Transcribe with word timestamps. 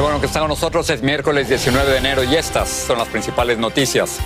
Qué 0.00 0.02
bueno 0.02 0.18
que 0.18 0.28
están 0.28 0.40
con 0.40 0.48
nosotros, 0.48 0.88
es 0.88 1.02
miércoles 1.02 1.46
19 1.46 1.90
de 1.90 1.98
enero 1.98 2.24
y 2.24 2.34
estas 2.34 2.70
son 2.70 2.96
las 2.96 3.08
principales 3.08 3.58
noticias. 3.58 4.16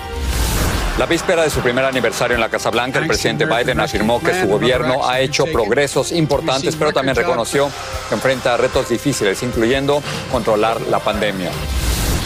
La 1.01 1.07
víspera 1.07 1.43
de 1.43 1.51
su 1.51 1.59
primer 1.63 1.85
aniversario 1.85 2.37
en 2.37 2.41
la 2.41 2.49
Casa 2.49 2.71
Blanca, 2.71 3.01
el 3.01 3.09
presidente 3.09 3.45
Biden 3.45 3.81
afirmó 3.81 4.21
que 4.21 4.41
su 4.41 4.47
gobierno 4.47 5.05
ha 5.05 5.19
hecho 5.19 5.47
progresos 5.47 6.13
importantes, 6.13 6.77
pero 6.77 6.93
también 6.93 7.17
reconoció 7.17 7.69
que 8.09 8.15
enfrenta 8.15 8.57
retos 8.57 8.89
difíciles, 8.89 9.43
incluyendo 9.43 10.01
controlar 10.31 10.81
la 10.83 11.01
pandemia. 11.01 11.51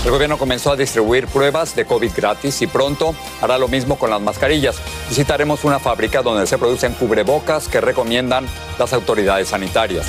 El 0.04 0.10
gobierno 0.10 0.36
comenzó 0.36 0.72
a 0.72 0.76
distribuir 0.76 1.26
pruebas 1.26 1.74
de 1.74 1.86
COVID 1.86 2.12
gratis 2.14 2.60
y 2.60 2.66
pronto 2.66 3.14
hará 3.40 3.56
lo 3.56 3.68
mismo 3.68 3.98
con 3.98 4.10
las 4.10 4.20
mascarillas. 4.20 4.76
Visitaremos 5.08 5.64
una 5.64 5.78
fábrica 5.78 6.20
donde 6.20 6.46
se 6.46 6.58
producen 6.58 6.92
cubrebocas 6.92 7.66
que 7.68 7.80
recomiendan 7.80 8.46
las 8.78 8.92
autoridades 8.92 9.48
sanitarias. 9.48 10.06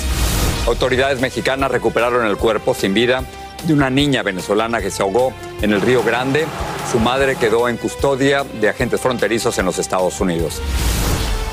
Autoridades 0.66 1.20
mexicanas 1.20 1.70
recuperaron 1.70 2.26
el 2.26 2.36
cuerpo 2.36 2.74
sin 2.74 2.94
vida 2.94 3.24
de 3.64 3.72
una 3.74 3.90
niña 3.90 4.22
venezolana 4.22 4.80
que 4.80 4.90
se 4.90 5.02
ahogó 5.02 5.32
en 5.62 5.72
el 5.72 5.80
Río 5.80 6.02
Grande. 6.02 6.46
Su 6.90 6.98
madre 6.98 7.36
quedó 7.36 7.68
en 7.68 7.76
custodia 7.76 8.44
de 8.44 8.68
agentes 8.68 9.00
fronterizos 9.00 9.58
en 9.58 9.66
los 9.66 9.78
Estados 9.78 10.20
Unidos. 10.20 10.60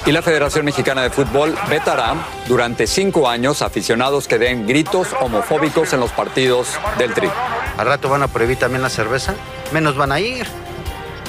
Y 0.05 0.11
la 0.11 0.21
Federación 0.21 0.63
Mexicana 0.63 1.01
de 1.01 1.09
Fútbol 1.09 1.53
vetará 1.69 2.15
durante 2.47 2.87
cinco 2.87 3.27
años 3.27 3.61
aficionados 3.61 4.27
que 4.27 4.37
den 4.37 4.65
gritos 4.65 5.09
homofóbicos 5.19 5.91
en 5.91 5.99
los 5.99 6.11
partidos 6.11 6.69
del 6.97 7.13
Tri. 7.13 7.29
Al 7.77 7.85
rato 7.85 8.07
van 8.07 8.23
a 8.23 8.27
prohibir 8.29 8.57
también 8.57 8.81
la 8.81 8.89
cerveza, 8.89 9.35
menos 9.73 9.97
van 9.97 10.13
a 10.13 10.19
ir. 10.21 10.47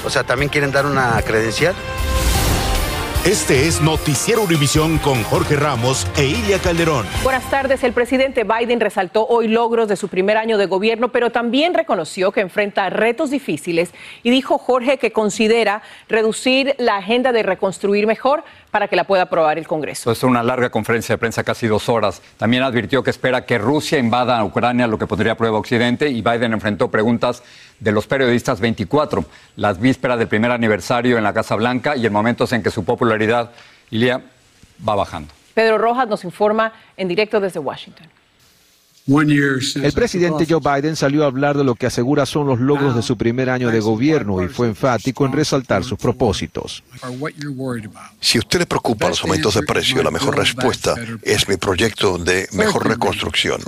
O 0.05 0.09
sea, 0.09 0.23
también 0.23 0.49
quieren 0.49 0.71
dar 0.71 0.85
una 0.85 1.21
credencial. 1.23 1.75
Este 3.29 3.67
es 3.67 3.79
Noticiero 3.79 4.41
Univisión 4.41 4.97
con 4.97 5.21
Jorge 5.25 5.55
Ramos 5.55 6.07
e 6.17 6.25
Ilia 6.25 6.57
Calderón. 6.57 7.05
Buenas 7.23 7.47
tardes. 7.51 7.83
El 7.83 7.93
presidente 7.93 8.43
Biden 8.43 8.79
resaltó 8.79 9.27
hoy 9.27 9.47
logros 9.47 9.87
de 9.87 9.97
su 9.97 10.07
primer 10.07 10.35
año 10.35 10.57
de 10.57 10.65
gobierno, 10.65 11.11
pero 11.11 11.29
también 11.29 11.75
reconoció 11.75 12.31
que 12.31 12.41
enfrenta 12.41 12.89
retos 12.89 13.29
difíciles 13.29 13.91
y 14.23 14.31
dijo 14.31 14.57
Jorge 14.57 14.97
que 14.97 15.11
considera 15.11 15.83
reducir 16.07 16.73
la 16.79 16.97
agenda 16.97 17.31
de 17.31 17.43
reconstruir 17.43 18.07
mejor 18.07 18.43
para 18.71 18.87
que 18.87 18.95
la 18.95 19.05
pueda 19.05 19.23
aprobar 19.23 19.57
el 19.57 19.67
Congreso. 19.67 20.11
Es 20.11 20.23
una 20.23 20.43
larga 20.43 20.69
conferencia 20.69 21.13
de 21.13 21.17
prensa, 21.17 21.43
casi 21.43 21.67
dos 21.67 21.89
horas. 21.89 22.21
También 22.37 22.63
advirtió 22.63 23.03
que 23.03 23.09
espera 23.09 23.45
que 23.45 23.57
Rusia 23.57 23.97
invada 23.97 24.37
a 24.37 24.43
Ucrania, 24.43 24.87
lo 24.87 24.97
que 24.97 25.07
pondría 25.07 25.33
a 25.33 25.35
prueba 25.35 25.57
Occidente, 25.57 26.09
y 26.09 26.21
Biden 26.21 26.53
enfrentó 26.53 26.89
preguntas 26.89 27.43
de 27.79 27.91
los 27.91 28.07
periodistas 28.07 28.59
24, 28.59 29.25
las 29.55 29.79
vísperas 29.79 30.19
del 30.19 30.27
primer 30.27 30.51
aniversario 30.51 31.17
en 31.17 31.23
la 31.23 31.33
Casa 31.33 31.55
Blanca 31.55 31.95
y 31.95 32.05
en 32.05 32.13
momentos 32.13 32.51
en 32.53 32.61
que 32.61 32.71
su 32.71 32.83
popularidad, 32.85 33.51
Ilia, 33.89 34.21
va 34.87 34.95
bajando. 34.95 35.33
Pedro 35.53 35.77
Rojas 35.77 36.07
nos 36.07 36.23
informa 36.23 36.73
en 36.95 37.07
directo 37.07 37.39
desde 37.39 37.59
Washington. 37.59 38.07
El 39.09 39.91
presidente 39.93 40.45
Joe 40.47 40.59
Biden 40.59 40.95
salió 40.95 41.23
a 41.23 41.27
hablar 41.27 41.57
de 41.57 41.63
lo 41.63 41.73
que 41.73 41.87
asegura 41.87 42.25
son 42.27 42.45
los 42.45 42.59
logros 42.59 42.95
de 42.95 43.01
su 43.01 43.17
primer 43.17 43.49
año 43.49 43.71
de 43.71 43.79
gobierno 43.79 44.43
y 44.43 44.47
fue 44.47 44.67
enfático 44.67 45.25
en 45.25 45.31
resaltar 45.31 45.83
sus 45.83 45.97
propósitos. 45.97 46.83
Si 48.21 48.37
a 48.37 48.41
usted 48.41 48.59
le 48.59 48.65
preocupa 48.67 49.09
los 49.09 49.23
aumentos 49.23 49.55
de 49.55 49.63
precio, 49.63 50.03
la 50.03 50.11
mejor 50.11 50.37
respuesta 50.37 50.95
es 51.23 51.47
mi 51.47 51.57
proyecto 51.57 52.17
de 52.17 52.47
mejor 52.53 52.87
reconstrucción. 52.87 53.61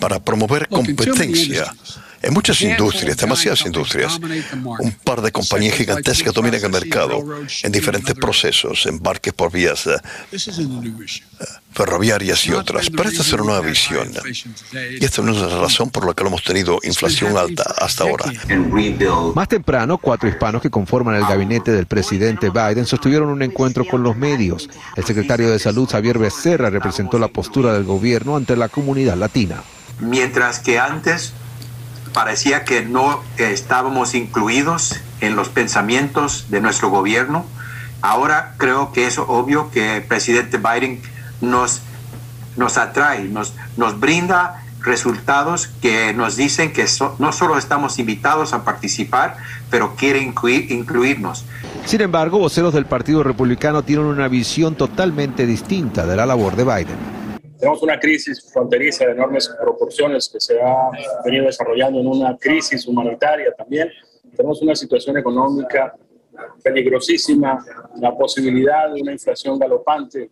para 0.00 0.18
promover 0.18 0.68
competencia 0.68 1.74
en 2.22 2.34
muchas 2.34 2.60
industrias, 2.60 3.16
demasiadas 3.16 3.64
industrias, 3.66 4.18
un 4.18 4.92
par 5.04 5.20
de 5.20 5.32
compañías 5.32 5.74
gigantescas 5.74 6.32
dominan 6.32 6.62
el 6.64 6.70
mercado 6.70 7.24
en 7.62 7.72
diferentes 7.72 8.14
procesos, 8.14 8.86
embarques 8.86 9.32
por 9.32 9.52
vías 9.52 9.86
eh, 9.86 9.96
ferroviarias 11.72 12.46
y 12.46 12.52
otras. 12.52 12.88
Pero 12.90 13.08
esta 13.08 13.22
es 13.22 13.32
una 13.32 13.44
nueva 13.44 13.60
visión. 13.60 14.10
Y 14.72 15.04
esta 15.04 15.22
no 15.22 15.32
es 15.32 15.38
la 15.38 15.60
razón 15.60 15.90
por 15.90 16.06
la 16.06 16.14
que 16.14 16.24
hemos 16.24 16.42
tenido 16.42 16.78
inflación 16.82 17.36
alta 17.36 17.64
hasta 17.78 18.04
ahora. 18.04 18.24
Más 19.34 19.48
temprano, 19.48 19.98
cuatro 19.98 20.28
hispanos 20.28 20.62
que 20.62 20.70
conforman 20.70 21.16
el 21.16 21.22
gabinete 21.22 21.72
del 21.72 21.86
presidente 21.86 22.50
Biden 22.50 22.86
sostuvieron 22.86 23.28
un 23.28 23.42
encuentro 23.42 23.84
con 23.84 24.02
los 24.02 24.16
medios. 24.16 24.68
El 24.96 25.04
secretario 25.04 25.50
de 25.50 25.58
Salud, 25.58 25.88
Javier 25.88 26.18
Becerra, 26.18 26.70
representó 26.70 27.18
la 27.18 27.28
postura 27.28 27.74
del 27.74 27.84
gobierno 27.84 28.36
ante 28.36 28.56
la 28.56 28.68
comunidad 28.68 29.16
latina. 29.16 29.62
Mientras 30.00 30.58
que 30.58 30.78
antes 30.78 31.32
parecía 32.16 32.64
que 32.64 32.82
no 32.82 33.22
estábamos 33.36 34.14
incluidos 34.14 34.98
en 35.20 35.36
los 35.36 35.50
pensamientos 35.50 36.46
de 36.48 36.62
nuestro 36.62 36.88
gobierno. 36.88 37.44
Ahora 38.00 38.54
creo 38.56 38.90
que 38.90 39.06
es 39.06 39.18
obvio 39.18 39.70
que 39.70 39.96
el 39.98 40.02
presidente 40.02 40.56
Biden 40.56 41.02
nos, 41.42 41.82
nos 42.56 42.78
atrae, 42.78 43.24
nos, 43.24 43.52
nos 43.76 44.00
brinda 44.00 44.62
resultados 44.80 45.66
que 45.82 46.14
nos 46.14 46.36
dicen 46.36 46.72
que 46.72 46.86
no 47.18 47.32
solo 47.34 47.58
estamos 47.58 47.98
invitados 47.98 48.54
a 48.54 48.64
participar, 48.64 49.36
pero 49.68 49.94
quiere 49.94 50.22
incluir, 50.22 50.72
incluirnos. 50.72 51.44
Sin 51.84 52.00
embargo, 52.00 52.38
voceros 52.38 52.72
del 52.72 52.86
Partido 52.86 53.24
Republicano 53.24 53.82
tienen 53.82 54.06
una 54.06 54.28
visión 54.28 54.74
totalmente 54.74 55.44
distinta 55.44 56.06
de 56.06 56.16
la 56.16 56.24
labor 56.24 56.56
de 56.56 56.64
Biden. 56.64 57.15
Tenemos 57.58 57.82
una 57.82 57.98
crisis 57.98 58.50
fronteriza 58.52 59.06
de 59.06 59.12
enormes 59.12 59.48
proporciones 59.60 60.28
que 60.28 60.40
se 60.40 60.60
ha 60.60 60.90
venido 61.24 61.46
desarrollando 61.46 62.00
en 62.00 62.06
una 62.06 62.36
crisis 62.36 62.86
humanitaria 62.86 63.52
también. 63.56 63.90
Tenemos 64.36 64.60
una 64.62 64.74
situación 64.74 65.16
económica 65.16 65.94
peligrosísima, 66.62 67.64
la 68.00 68.14
posibilidad 68.16 68.92
de 68.92 69.02
una 69.02 69.12
inflación 69.12 69.58
galopante. 69.58 70.28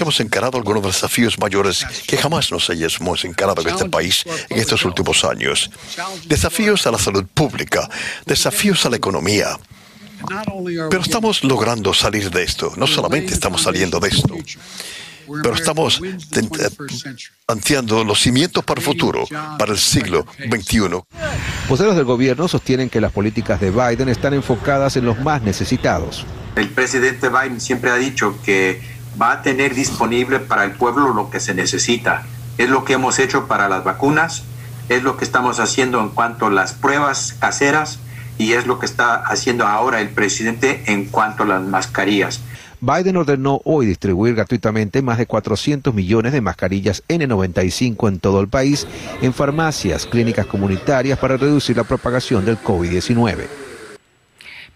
hemos 0.00 0.20
encarado 0.20 0.58
algunos 0.58 0.82
desafíos 0.84 1.38
mayores 1.38 1.84
que 2.06 2.16
jamás 2.16 2.50
nos 2.50 2.70
hayamos 2.70 3.24
encarado 3.24 3.62
en 3.62 3.68
este 3.68 3.88
país 3.88 4.24
en 4.48 4.58
estos 4.58 4.84
últimos 4.84 5.24
años. 5.24 5.70
Desafíos 6.26 6.86
a 6.86 6.92
la 6.92 6.98
salud 6.98 7.24
pública, 7.32 7.88
desafíos 8.26 8.84
a 8.86 8.90
la 8.90 8.96
economía. 8.96 9.58
Pero 10.90 11.02
estamos 11.02 11.44
logrando 11.44 11.94
salir 11.94 12.30
de 12.30 12.42
esto. 12.42 12.72
No 12.76 12.86
solamente 12.86 13.34
estamos 13.34 13.62
saliendo 13.62 14.00
de 14.00 14.08
esto, 14.08 14.34
pero 15.42 15.54
estamos 15.54 16.00
planteando 17.46 18.04
los 18.04 18.20
cimientos 18.20 18.64
para 18.64 18.80
el 18.80 18.84
futuro, 18.84 19.26
para 19.58 19.72
el 19.72 19.78
siglo 19.78 20.26
XXI. 20.38 21.02
Voceros 21.68 21.96
del 21.96 22.04
gobierno 22.04 22.48
sostienen 22.48 22.90
que 22.90 23.00
las 23.00 23.12
políticas 23.12 23.60
de 23.60 23.70
Biden 23.70 24.08
están 24.08 24.34
enfocadas 24.34 24.96
en 24.96 25.04
los 25.04 25.18
más 25.20 25.42
necesitados. 25.42 26.24
El 26.56 26.68
presidente 26.70 27.28
Biden 27.28 27.60
siempre 27.60 27.90
ha 27.90 27.96
dicho 27.96 28.36
que 28.44 28.80
va 29.20 29.32
a 29.32 29.42
tener 29.42 29.74
disponible 29.74 30.40
para 30.40 30.64
el 30.64 30.72
pueblo 30.72 31.12
lo 31.12 31.30
que 31.30 31.40
se 31.40 31.54
necesita. 31.54 32.24
Es 32.56 32.68
lo 32.68 32.84
que 32.84 32.94
hemos 32.94 33.18
hecho 33.18 33.46
para 33.46 33.68
las 33.68 33.84
vacunas, 33.84 34.44
es 34.88 35.02
lo 35.02 35.16
que 35.16 35.24
estamos 35.24 35.60
haciendo 35.60 36.00
en 36.00 36.08
cuanto 36.08 36.46
a 36.46 36.50
las 36.50 36.72
pruebas 36.72 37.36
caseras 37.38 37.98
y 38.38 38.52
es 38.52 38.66
lo 38.66 38.78
que 38.78 38.86
está 38.86 39.14
haciendo 39.14 39.66
ahora 39.66 40.00
el 40.00 40.10
presidente 40.10 40.84
en 40.86 41.06
cuanto 41.06 41.42
a 41.42 41.46
las 41.46 41.62
mascarillas. 41.62 42.40
Biden 42.80 43.16
ordenó 43.16 43.60
hoy 43.64 43.86
distribuir 43.86 44.36
gratuitamente 44.36 45.02
más 45.02 45.18
de 45.18 45.26
400 45.26 45.92
millones 45.92 46.32
de 46.32 46.40
mascarillas 46.40 47.02
N95 47.08 48.08
en 48.08 48.20
todo 48.20 48.40
el 48.40 48.48
país 48.48 48.86
en 49.20 49.32
farmacias, 49.32 50.06
clínicas 50.06 50.46
comunitarias 50.46 51.18
para 51.18 51.36
reducir 51.36 51.76
la 51.76 51.82
propagación 51.82 52.44
del 52.44 52.56
COVID-19. 52.58 53.46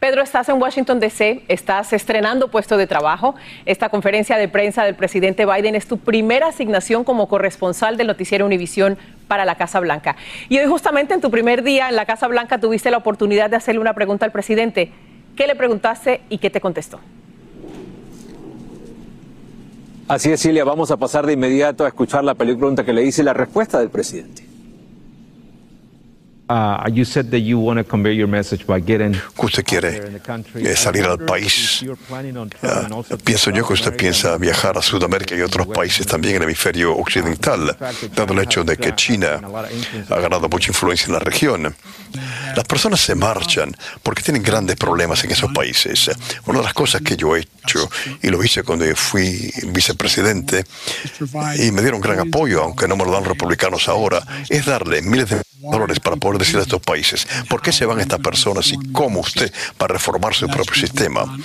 Pedro, 0.01 0.21
estás 0.21 0.49
en 0.49 0.61
Washington, 0.61 0.99
D.C., 0.99 1.45
estás 1.47 1.93
estrenando 1.93 2.51
puesto 2.51 2.77
de 2.77 2.89
trabajo. 2.89 3.37
Esta 3.67 3.89
conferencia 3.89 4.37
de 4.37 4.49
prensa 4.49 4.83
del 4.83 4.97
presidente 4.97 5.47
Biden 5.47 5.77
es 5.77 5.87
tu 5.87 5.99
primera 5.99 6.49
asignación 6.49 7.05
como 7.05 7.29
corresponsal 7.29 7.97
del 7.97 8.09
noticiero 8.09 8.45
Univisión 8.45 8.99
para 9.29 9.45
la 9.45 9.55
Casa 9.55 9.79
Blanca. 9.79 10.17
Y 10.49 10.59
hoy 10.59 10.67
justamente 10.67 11.15
en 11.15 11.21
tu 11.21 11.31
primer 11.31 11.63
día 11.63 11.89
en 11.89 11.95
la 11.95 12.05
Casa 12.05 12.27
Blanca 12.27 12.59
tuviste 12.59 12.91
la 12.91 12.97
oportunidad 12.97 13.49
de 13.49 13.55
hacerle 13.55 13.81
una 13.81 13.95
pregunta 13.95 14.27
al 14.27 14.33
presidente. 14.33 14.91
¿Qué 15.37 15.47
le 15.47 15.55
preguntaste 15.55 16.23
y 16.29 16.39
qué 16.39 16.51
te 16.51 16.61
contestó? 16.61 16.99
Así 20.13 20.31
es, 20.31 20.41
Silvia, 20.41 20.63
vamos 20.63 20.91
a 20.91 20.99
pasar 20.99 21.25
de 21.25 21.33
inmediato 21.33 21.87
a 21.87 21.89
escuchar 21.89 22.23
la 22.23 22.35
pregunta 22.35 22.85
que 22.85 22.93
le 22.93 23.03
hice 23.03 23.23
y 23.23 23.25
la 23.25 23.33
respuesta 23.33 23.79
del 23.79 23.89
presidente. 23.89 24.47
Uh, 26.53 26.85
usted 29.39 29.65
quiere 29.65 30.21
eh, 30.57 30.77
salir 30.77 31.05
al 31.07 31.19
país. 31.21 31.83
Uh, 31.83 33.17
pienso 33.25 33.51
yo 33.51 33.67
que 33.67 33.73
usted 33.73 33.97
piensa 33.97 34.37
viajar 34.37 34.77
a 34.77 34.83
Sudamérica 34.83 35.35
y 35.35 35.41
otros 35.41 35.67
países 35.69 36.07
también 36.07 36.35
en 36.35 36.43
el 36.43 36.49
hemisferio 36.49 36.95
occidental, 36.95 37.75
dado 38.15 38.35
el 38.35 38.41
hecho 38.41 38.65
de 38.65 38.77
que 38.77 38.95
China 38.95 39.41
ha 40.11 40.21
ganado 40.21 40.47
mucha 40.51 40.69
influencia 40.69 41.07
en 41.07 41.15
la 41.15 41.21
región. 41.21 41.75
Las 42.55 42.65
personas 42.67 43.01
se 43.01 43.15
marchan 43.15 43.75
porque 44.03 44.23
tienen 44.23 44.43
grandes 44.43 44.77
problemas 44.77 45.25
en 45.25 45.31
esos 45.31 45.51
países. 45.53 46.11
Una 46.45 46.59
de 46.59 46.65
las 46.65 46.75
cosas 46.75 47.01
que 47.01 47.17
yo 47.17 47.35
he 47.35 47.41
hecho, 47.41 47.89
y 48.23 48.29
lo 48.29 48.45
hice 48.45 48.63
cuando 48.63 48.85
fui 48.95 49.51
vicepresidente, 49.69 50.67
y 51.59 51.71
me 51.71 51.81
dieron 51.81 52.03
gran 52.03 52.21
apoyo, 52.21 52.63
aunque 52.63 52.87
no 52.87 52.97
me 52.97 53.07
lo 53.07 53.13
dan 53.13 53.25
republicanos 53.25 53.89
ahora, 53.89 54.23
es 54.51 54.67
darle 54.67 55.01
miles 55.01 55.31
de 55.31 55.37
dólares 55.71 56.01
para 56.01 56.17
poder 56.17 56.39
decir 56.39 56.57
a 56.57 56.63
estos 56.63 56.81
países 56.81 57.27
por 57.49 57.63
qué 57.63 57.73
se 57.73 57.87
van 57.87 58.01
estas 58.01 58.21
personas 58.21 58.73
y 58.73 58.93
cómo 58.93 59.21
usted 59.21 59.53
va 59.81 59.87
a 59.87 59.89
reformar 59.89 60.35
su 60.35 60.47
propio 60.49 60.75
sistema. 60.75 61.39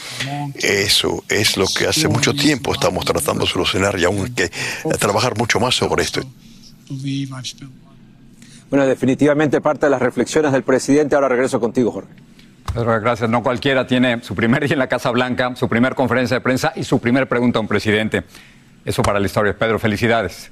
Eso 0.55 1.23
es 1.29 1.57
lo 1.57 1.67
que 1.67 1.87
hace 1.87 2.07
mucho 2.07 2.33
tiempo 2.33 2.73
estamos 2.73 3.05
tratando 3.05 3.45
de 3.45 3.51
solucionar 3.51 3.99
y 3.99 4.05
aún 4.05 4.33
que 4.33 4.51
trabajar 4.99 5.37
mucho 5.37 5.59
más 5.59 5.75
sobre 5.75 6.03
esto. 6.03 6.21
Bueno, 8.69 8.85
definitivamente 8.85 9.61
parte 9.61 9.85
de 9.85 9.89
las 9.91 10.01
reflexiones 10.01 10.51
del 10.51 10.63
presidente. 10.63 11.15
Ahora 11.15 11.29
regreso 11.29 11.59
contigo, 11.59 11.91
Jorge. 11.91 12.09
Pedro, 12.73 12.99
gracias. 12.99 13.29
No 13.29 13.41
cualquiera 13.41 13.87
tiene 13.87 14.21
su 14.23 14.35
primer 14.35 14.63
día 14.63 14.73
en 14.73 14.79
la 14.79 14.87
Casa 14.87 15.09
Blanca, 15.11 15.55
su 15.55 15.69
primer 15.69 15.95
conferencia 15.95 16.35
de 16.35 16.41
prensa 16.41 16.73
y 16.75 16.83
su 16.83 16.99
primer 16.99 17.27
pregunta 17.27 17.59
a 17.59 17.61
un 17.61 17.67
presidente. 17.67 18.23
Eso 18.83 19.01
para 19.01 19.19
la 19.19 19.25
historia. 19.25 19.57
Pedro, 19.57 19.79
felicidades. 19.79 20.51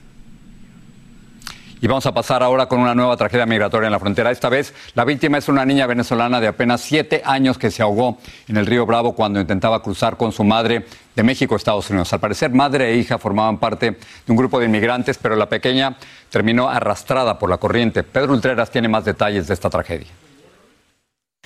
Y 1.86 1.88
vamos 1.88 2.08
a 2.08 2.16
pasar 2.16 2.42
ahora 2.42 2.66
con 2.66 2.80
una 2.80 2.96
nueva 2.96 3.16
tragedia 3.16 3.46
migratoria 3.46 3.86
en 3.86 3.92
la 3.92 4.00
frontera. 4.00 4.32
Esta 4.32 4.50
vez 4.50 4.74
la 4.96 5.06
víctima 5.06 5.38
es 5.38 5.48
una 5.50 5.64
niña 5.66 5.86
venezolana 5.86 6.40
de 6.40 6.48
apenas 6.48 6.82
siete 6.82 7.22
años 7.24 7.60
que 7.60 7.70
se 7.70 7.84
ahogó 7.84 8.18
en 8.48 8.58
el 8.58 8.66
río 8.66 8.88
Bravo 8.88 9.14
cuando 9.14 9.40
intentaba 9.40 9.84
cruzar 9.84 10.18
con 10.18 10.32
su 10.32 10.44
madre 10.44 10.88
de 11.16 11.22
México 11.22 11.54
a 11.54 11.58
Estados 11.58 11.88
Unidos. 11.92 12.12
Al 12.12 12.20
parecer, 12.20 12.50
madre 12.50 12.90
e 12.90 12.98
hija 12.98 13.20
formaban 13.20 13.60
parte 13.60 13.92
de 13.92 14.32
un 14.32 14.36
grupo 14.36 14.60
de 14.60 14.66
inmigrantes, 14.66 15.20
pero 15.20 15.36
la 15.36 15.48
pequeña 15.48 15.96
terminó 16.32 16.68
arrastrada 16.68 17.38
por 17.38 17.52
la 17.52 17.58
corriente. 17.58 18.02
Pedro 18.02 18.34
Ultreras 18.34 18.72
tiene 18.72 18.88
más 18.88 19.06
detalles 19.06 19.46
de 19.46 19.54
esta 19.54 19.70
tragedia. 19.70 20.08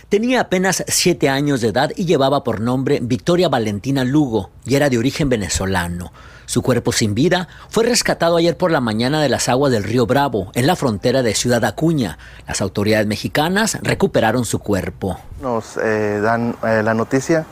Tenía 0.09 0.41
apenas 0.41 0.83
siete 0.88 1.29
años 1.29 1.61
de 1.61 1.67
edad 1.67 1.91
y 1.95 2.06
llevaba 2.06 2.44
por 2.44 2.61
nombre 2.61 2.97
Victoria 3.00 3.47
Valentina 3.47 4.03
Lugo 4.03 4.50
y 4.65 4.73
era 4.73 4.89
de 4.89 4.97
origen 4.97 5.29
venezolano. 5.29 6.11
Su 6.47 6.63
cuerpo 6.63 6.91
sin 6.91 7.13
vida 7.13 7.47
fue 7.69 7.83
rescatado 7.83 8.38
ayer 8.38 8.57
por 8.57 8.71
la 8.71 8.81
mañana 8.81 9.21
de 9.21 9.29
las 9.29 9.50
aguas 9.50 9.71
del 9.71 9.83
río 9.83 10.07
Bravo, 10.07 10.50
en 10.56 10.65
la 10.65 10.75
frontera 10.75 11.21
de 11.21 11.35
Ciudad 11.35 11.63
Acuña. 11.63 12.17
Las 12.47 12.59
autoridades 12.59 13.06
mexicanas 13.06 13.77
recuperaron 13.83 14.45
su 14.45 14.57
cuerpo. 14.57 15.19
Nos 15.44 15.77
eh, 15.77 16.19
dan 16.23 16.55
eh, 16.63 16.81
la 16.83 16.95
noticia 16.95 17.45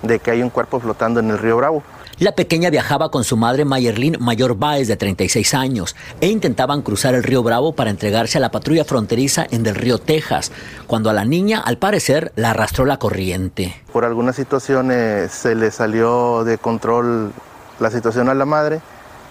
de 0.00 0.20
que 0.20 0.30
hay 0.30 0.40
un 0.40 0.48
cuerpo 0.48 0.80
flotando 0.80 1.20
en 1.20 1.28
el 1.28 1.38
río 1.38 1.58
Bravo. 1.58 1.82
La 2.20 2.32
pequeña 2.32 2.68
viajaba 2.68 3.10
con 3.10 3.24
su 3.24 3.38
madre 3.38 3.64
Mayerlin 3.64 4.18
Mayor 4.20 4.54
Báez, 4.54 4.88
de 4.88 4.98
36 4.98 5.54
años, 5.54 5.96
e 6.20 6.28
intentaban 6.28 6.82
cruzar 6.82 7.14
el 7.14 7.22
río 7.22 7.42
Bravo 7.42 7.72
para 7.72 7.88
entregarse 7.88 8.36
a 8.36 8.42
la 8.42 8.50
patrulla 8.50 8.84
fronteriza 8.84 9.46
en 9.50 9.62
Del 9.62 9.74
Río, 9.74 9.96
Texas, 9.96 10.52
cuando 10.86 11.08
a 11.08 11.14
la 11.14 11.24
niña, 11.24 11.60
al 11.60 11.78
parecer, 11.78 12.30
la 12.36 12.50
arrastró 12.50 12.84
la 12.84 12.98
corriente. 12.98 13.74
Por 13.90 14.04
algunas 14.04 14.36
situaciones 14.36 15.32
se 15.32 15.54
le 15.54 15.70
salió 15.70 16.44
de 16.44 16.58
control 16.58 17.32
la 17.78 17.90
situación 17.90 18.28
a 18.28 18.34
la 18.34 18.44
madre 18.44 18.82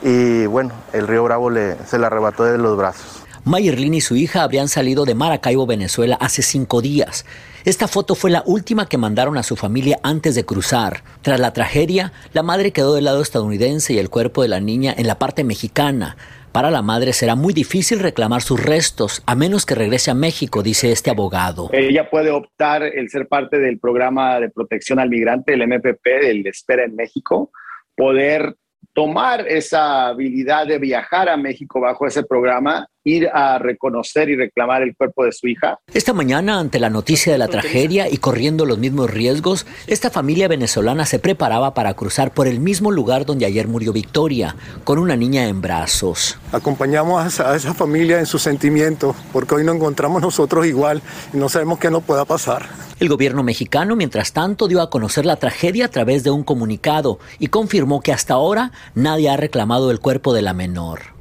y 0.01 0.47
bueno, 0.47 0.71
el 0.91 1.07
río 1.07 1.24
Bravo 1.24 1.51
le, 1.51 1.77
se 1.86 2.00
la 2.00 2.07
arrebató 2.07 2.45
de 2.45 2.57
los 2.57 2.75
brazos. 2.75 3.29
Mayerlin 3.45 3.94
y 3.94 4.01
su 4.01 4.15
hija 4.15 4.44
habrían 4.44 4.68
salido 4.68 5.06
de 5.06 5.15
Maracaibo, 5.15 5.65
Venezuela, 5.65 6.18
hace 6.19 6.41
cinco 6.41 6.81
días. 6.81 7.25
Esta 7.65 7.88
foto 7.88 8.15
fue 8.15 8.31
la 8.31 8.44
última 8.45 8.88
que 8.88 8.97
mandaron 8.97 9.38
a 9.38 9.44
su 9.44 9.56
familia 9.56 10.00
antes 10.03 10.36
de 10.36 10.45
cruzar. 10.45 11.03
Tras 11.21 11.39
la 11.39 11.53
tragedia, 11.53 12.13
la 12.33 12.44
madre 12.44 12.71
quedó 12.71 12.95
del 12.95 13.06
lado 13.06 13.21
estadounidense 13.21 13.94
y 13.94 13.97
el 13.97 14.09
cuerpo 14.09 14.41
de 14.41 14.47
la 14.47 14.59
niña 14.59 14.94
en 14.97 15.07
la 15.07 15.19
parte 15.19 15.44
mexicana. 15.44 16.15
Para 16.51 16.71
la 16.71 16.81
madre 16.81 17.13
será 17.13 17.36
muy 17.36 17.53
difícil 17.53 18.00
reclamar 18.00 18.41
sus 18.41 18.63
restos, 18.63 19.21
a 19.27 19.36
menos 19.36 19.65
que 19.65 19.75
regrese 19.75 20.09
a 20.09 20.15
México, 20.15 20.63
dice 20.63 20.91
este 20.91 21.12
abogado. 21.12 21.69
Ella 21.74 22.09
puede 22.09 22.31
optar 22.31 22.81
el 22.83 23.09
ser 23.09 23.27
parte 23.27 23.59
del 23.59 23.77
programa 23.80 24.39
de 24.39 24.50
protección 24.50 25.00
al 25.00 25.09
migrante, 25.09 25.53
el 25.53 25.68
MPP, 25.68 26.06
del 26.21 26.47
Espera 26.47 26.86
en 26.86 26.95
México, 26.95 27.51
poder 27.95 28.56
tomar 28.94 29.47
esa 29.47 30.07
habilidad 30.07 30.65
de 30.65 30.80
viajar 30.80 31.30
a 31.30 31.38
México 31.38 31.80
bajo 31.80 32.07
ese 32.07 32.24
programa, 32.24 32.88
ir 33.04 33.30
a 33.34 33.57
reconocer 33.60 34.30
y 34.30 34.36
reclamar 34.36 34.81
el 34.81 34.96
cuerpo 34.96 35.25
de 35.25 35.31
su 35.31 35.48
hija. 35.48 35.80
Esta 35.94 36.13
mañana, 36.13 36.60
ante 36.60 36.80
la 36.80 36.90
noticia 36.90 37.31
de 37.31 37.40
la 37.40 37.48
tragedia 37.48 38.10
y 38.10 38.18
corriendo 38.18 38.66
los 38.66 38.78
mismos 38.78 39.10
riesgos, 39.10 39.66
esta 39.88 40.10
familia 40.10 40.48
venezolana 40.48 41.06
se 41.06 41.19
preparaba 41.19 41.74
para 41.74 41.94
cruzar 41.94 42.34
por 42.34 42.48
el 42.48 42.60
mismo 42.60 42.92
lugar 42.92 43.25
donde 43.25 43.46
ayer 43.46 43.68
murió 43.68 43.94
Victoria, 43.94 44.56
con 44.84 45.00
una 45.00 45.16
niña 45.16 45.48
en 45.48 45.62
brazos. 45.62 46.38
Acompañamos 46.51 47.40
a 47.40 47.56
esa 47.56 47.74
familia 47.74 48.19
en 48.19 48.25
sus 48.25 48.42
sentimientos, 48.42 49.16
porque 49.31 49.56
hoy 49.56 49.63
nos 49.63 49.75
encontramos 49.75 50.22
nosotros 50.22 50.66
igual 50.66 51.01
y 51.34 51.38
no 51.38 51.50
sabemos 51.50 51.80
qué 51.80 51.90
nos 51.90 52.04
pueda 52.04 52.25
pasar. 52.25 52.68
El 53.00 53.07
gobierno 53.07 53.44
mexicano, 53.44 53.96
mientras 53.96 54.34
tanto, 54.34 54.68
dio 54.68 54.81
a 54.81 54.90
conocer 54.90 55.25
la 55.25 55.38
tragedia 55.38 55.86
a 55.86 55.90
través 55.90 56.24
de 56.24 56.31
un 56.31 56.44
comunicado 56.44 57.19
y 57.40 57.48
confirmó 57.48 58.01
que 58.01 58.12
hasta 58.12 58.34
ahora 58.34 58.74
nadie 58.94 59.30
ha 59.30 59.38
reclamado 59.38 59.90
el 59.92 60.00
cuerpo 60.00 60.34
de 60.34 60.42
la 60.42 60.54
menor. 60.54 61.19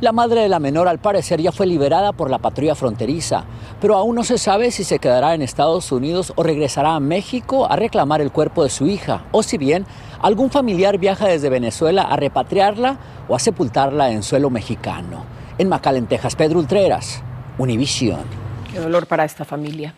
La 0.00 0.12
madre 0.12 0.40
de 0.40 0.48
la 0.48 0.60
menor 0.60 0.88
al 0.88 0.98
parecer 0.98 1.42
ya 1.42 1.52
fue 1.52 1.66
liberada 1.66 2.14
por 2.14 2.30
la 2.30 2.38
patrulla 2.38 2.74
fronteriza, 2.74 3.44
pero 3.82 3.96
aún 3.96 4.14
no 4.14 4.24
se 4.24 4.38
sabe 4.38 4.70
si 4.70 4.82
se 4.82 4.98
quedará 4.98 5.34
en 5.34 5.42
Estados 5.42 5.92
Unidos 5.92 6.32
o 6.36 6.42
regresará 6.42 6.94
a 6.94 7.00
México 7.00 7.70
a 7.70 7.76
reclamar 7.76 8.22
el 8.22 8.32
cuerpo 8.32 8.64
de 8.64 8.70
su 8.70 8.86
hija, 8.86 9.24
o 9.30 9.42
si 9.42 9.58
bien 9.58 9.84
algún 10.22 10.50
familiar 10.50 10.96
viaja 10.96 11.28
desde 11.28 11.50
Venezuela 11.50 12.04
a 12.04 12.16
repatriarla 12.16 12.96
o 13.28 13.36
a 13.36 13.38
sepultarla 13.38 14.10
en 14.10 14.22
suelo 14.22 14.48
mexicano. 14.48 15.26
En 15.58 15.68
McAllen, 15.68 16.06
Texas, 16.06 16.34
Pedro 16.34 16.60
Ultreras, 16.60 17.22
Univisión. 17.58 18.20
Qué 18.72 18.80
dolor 18.80 19.06
para 19.06 19.26
esta 19.26 19.44
familia. 19.44 19.94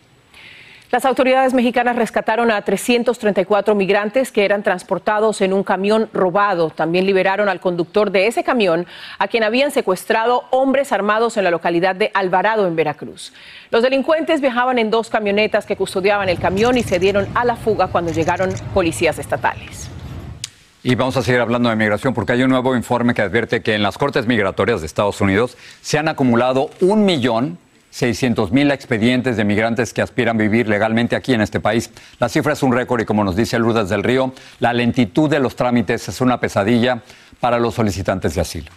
Las 0.91 1.05
autoridades 1.05 1.55
mexicanas 1.55 1.95
rescataron 1.95 2.51
a 2.51 2.61
334 2.61 3.73
migrantes 3.73 4.31
que 4.31 4.45
eran 4.45 4.61
transportados 4.61 5.41
en 5.41 5.51
un 5.51 5.63
camión 5.63 6.07
robado. 6.13 6.69
También 6.69 7.05
liberaron 7.05 7.49
al 7.49 7.59
conductor 7.59 8.11
de 8.11 8.27
ese 8.27 8.43
camión, 8.43 8.85
a 9.17 9.27
quien 9.27 9.43
habían 9.43 9.71
secuestrado 9.71 10.43
hombres 10.51 10.91
armados 10.91 11.35
en 11.37 11.45
la 11.45 11.51
localidad 11.51 11.95
de 11.95 12.11
Alvarado, 12.13 12.67
en 12.67 12.75
Veracruz. 12.75 13.33
Los 13.71 13.81
delincuentes 13.81 14.39
viajaban 14.39 14.77
en 14.77 14.91
dos 14.91 15.09
camionetas 15.09 15.65
que 15.65 15.75
custodiaban 15.75 16.29
el 16.29 16.37
camión 16.37 16.77
y 16.77 16.83
se 16.83 16.99
dieron 16.99 17.27
a 17.33 17.43
la 17.43 17.55
fuga 17.55 17.87
cuando 17.87 18.11
llegaron 18.11 18.53
policías 18.73 19.17
estatales. 19.17 19.89
Y 20.85 20.95
vamos 20.95 21.15
a 21.15 21.23
seguir 21.23 21.39
hablando 21.39 21.69
de 21.69 21.77
migración 21.77 22.13
porque 22.13 22.33
hay 22.33 22.43
un 22.43 22.49
nuevo 22.49 22.75
informe 22.75 23.13
que 23.13 23.21
advierte 23.21 23.61
que 23.61 23.73
en 23.73 23.83
las 23.83 23.97
cortes 23.97 24.27
migratorias 24.27 24.81
de 24.81 24.85
Estados 24.85 25.21
Unidos 25.21 25.57
se 25.81 25.97
han 25.97 26.09
acumulado 26.09 26.69
un 26.81 27.05
millón 27.05 27.57
600 27.93 28.51
mil 28.51 28.71
expedientes 28.71 29.37
de 29.37 29.45
migrantes 29.45 29.93
que 29.93 30.01
aspiran 30.01 30.35
a 30.35 30.41
vivir 30.41 30.67
legalmente 30.67 31.15
aquí 31.15 31.35
en 31.35 31.41
este 31.41 31.59
país. 31.59 31.91
La 32.19 32.27
cifra 32.27 32.53
es 32.53 32.63
un 32.63 32.73
récord 32.73 33.01
y 33.01 33.05
como 33.05 33.23
nos 33.23 33.35
dice 33.35 33.59
Lourdes 33.59 33.87
del 33.87 34.01
Río, 34.01 34.33
la 34.59 34.73
lentitud 34.73 35.29
de 35.29 35.39
los 35.39 35.55
trámites 35.55 36.09
es 36.09 36.19
una 36.19 36.39
pesadilla 36.39 37.03
para 37.39 37.59
los 37.59 37.75
solicitantes 37.75 38.33
de 38.33 38.41
asilo. 38.41 38.71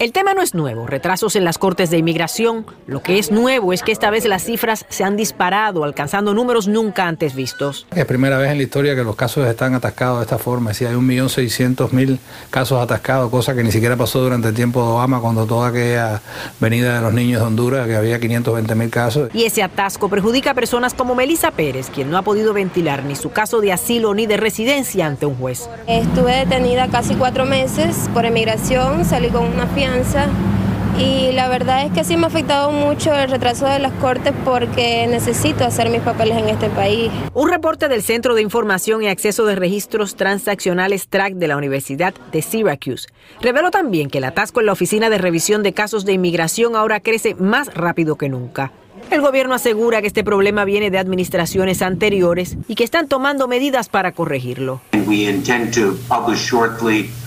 El 0.00 0.12
tema 0.12 0.32
no 0.32 0.40
es 0.40 0.54
nuevo, 0.54 0.86
retrasos 0.86 1.36
en 1.36 1.44
las 1.44 1.58
cortes 1.58 1.90
de 1.90 1.98
inmigración. 1.98 2.64
Lo 2.86 3.02
que 3.02 3.18
es 3.18 3.30
nuevo 3.30 3.74
es 3.74 3.82
que 3.82 3.92
esta 3.92 4.08
vez 4.08 4.24
las 4.24 4.42
cifras 4.42 4.86
se 4.88 5.04
han 5.04 5.14
disparado, 5.14 5.84
alcanzando 5.84 6.32
números 6.32 6.68
nunca 6.68 7.06
antes 7.06 7.34
vistos. 7.34 7.86
Es 7.94 8.06
primera 8.06 8.38
vez 8.38 8.50
en 8.50 8.56
la 8.56 8.62
historia 8.62 8.96
que 8.96 9.04
los 9.04 9.14
casos 9.14 9.46
están 9.46 9.74
atascados 9.74 10.20
de 10.20 10.22
esta 10.22 10.38
forma. 10.38 10.70
Es 10.70 10.80
hay 10.80 10.94
un 10.94 11.06
millón 11.06 11.28
seiscientos 11.28 11.92
mil 11.92 12.18
casos 12.48 12.82
atascados, 12.82 13.30
cosa 13.30 13.54
que 13.54 13.62
ni 13.62 13.70
siquiera 13.72 13.94
pasó 13.94 14.22
durante 14.22 14.48
el 14.48 14.54
tiempo 14.54 14.82
de 14.82 14.88
Obama, 14.88 15.20
cuando 15.20 15.44
toda 15.44 15.68
aquella 15.68 16.22
venida 16.60 16.94
de 16.94 17.02
los 17.02 17.12
niños 17.12 17.42
de 17.42 17.48
Honduras, 17.48 17.86
que 17.86 17.94
había 17.94 18.18
520 18.18 18.74
mil 18.76 18.88
casos. 18.88 19.28
Y 19.34 19.44
ese 19.44 19.62
atasco 19.62 20.08
perjudica 20.08 20.52
a 20.52 20.54
personas 20.54 20.94
como 20.94 21.14
Melissa 21.14 21.50
Pérez, 21.50 21.90
quien 21.90 22.10
no 22.10 22.16
ha 22.16 22.22
podido 22.22 22.54
ventilar 22.54 23.04
ni 23.04 23.16
su 23.16 23.32
caso 23.32 23.60
de 23.60 23.74
asilo 23.74 24.14
ni 24.14 24.24
de 24.24 24.38
residencia 24.38 25.04
ante 25.04 25.26
un 25.26 25.34
juez. 25.34 25.68
Estuve 25.86 26.36
detenida 26.36 26.88
casi 26.88 27.16
cuatro 27.16 27.44
meses 27.44 28.08
por 28.14 28.24
inmigración, 28.24 29.04
salí 29.04 29.28
con 29.28 29.44
una 29.44 29.66
fianza 29.66 29.89
y 30.98 31.32
la 31.32 31.48
verdad 31.48 31.86
es 31.86 31.92
que 31.92 32.04
sí 32.04 32.16
me 32.16 32.24
ha 32.24 32.26
afectado 32.26 32.70
mucho 32.72 33.14
el 33.14 33.30
retraso 33.30 33.66
de 33.66 33.78
las 33.78 33.92
cortes 33.94 34.34
porque 34.44 35.06
necesito 35.08 35.64
hacer 35.64 35.88
mis 35.88 36.00
papeles 36.00 36.36
en 36.36 36.48
este 36.48 36.68
país. 36.68 37.10
Un 37.32 37.48
reporte 37.48 37.88
del 37.88 38.02
Centro 38.02 38.34
de 38.34 38.42
Información 38.42 39.02
y 39.02 39.08
Acceso 39.08 39.46
de 39.46 39.54
Registros 39.54 40.16
Transaccionales 40.16 41.08
TRAC 41.08 41.34
de 41.34 41.48
la 41.48 41.56
Universidad 41.56 42.14
de 42.32 42.42
Syracuse 42.42 43.08
reveló 43.40 43.70
también 43.70 44.10
que 44.10 44.18
el 44.18 44.24
atasco 44.24 44.60
en 44.60 44.66
la 44.66 44.72
Oficina 44.72 45.08
de 45.10 45.18
Revisión 45.18 45.62
de 45.62 45.72
Casos 45.72 46.04
de 46.04 46.12
Inmigración 46.12 46.76
ahora 46.76 47.00
crece 47.00 47.34
más 47.34 47.72
rápido 47.74 48.16
que 48.16 48.28
nunca. 48.28 48.72
El 49.10 49.22
gobierno 49.22 49.54
asegura 49.54 50.02
que 50.02 50.06
este 50.06 50.22
problema 50.22 50.64
viene 50.64 50.90
de 50.90 50.98
administraciones 50.98 51.82
anteriores 51.82 52.58
y 52.68 52.74
que 52.74 52.84
están 52.84 53.08
tomando 53.08 53.48
medidas 53.48 53.88
para 53.88 54.12
corregirlo. 54.12 54.80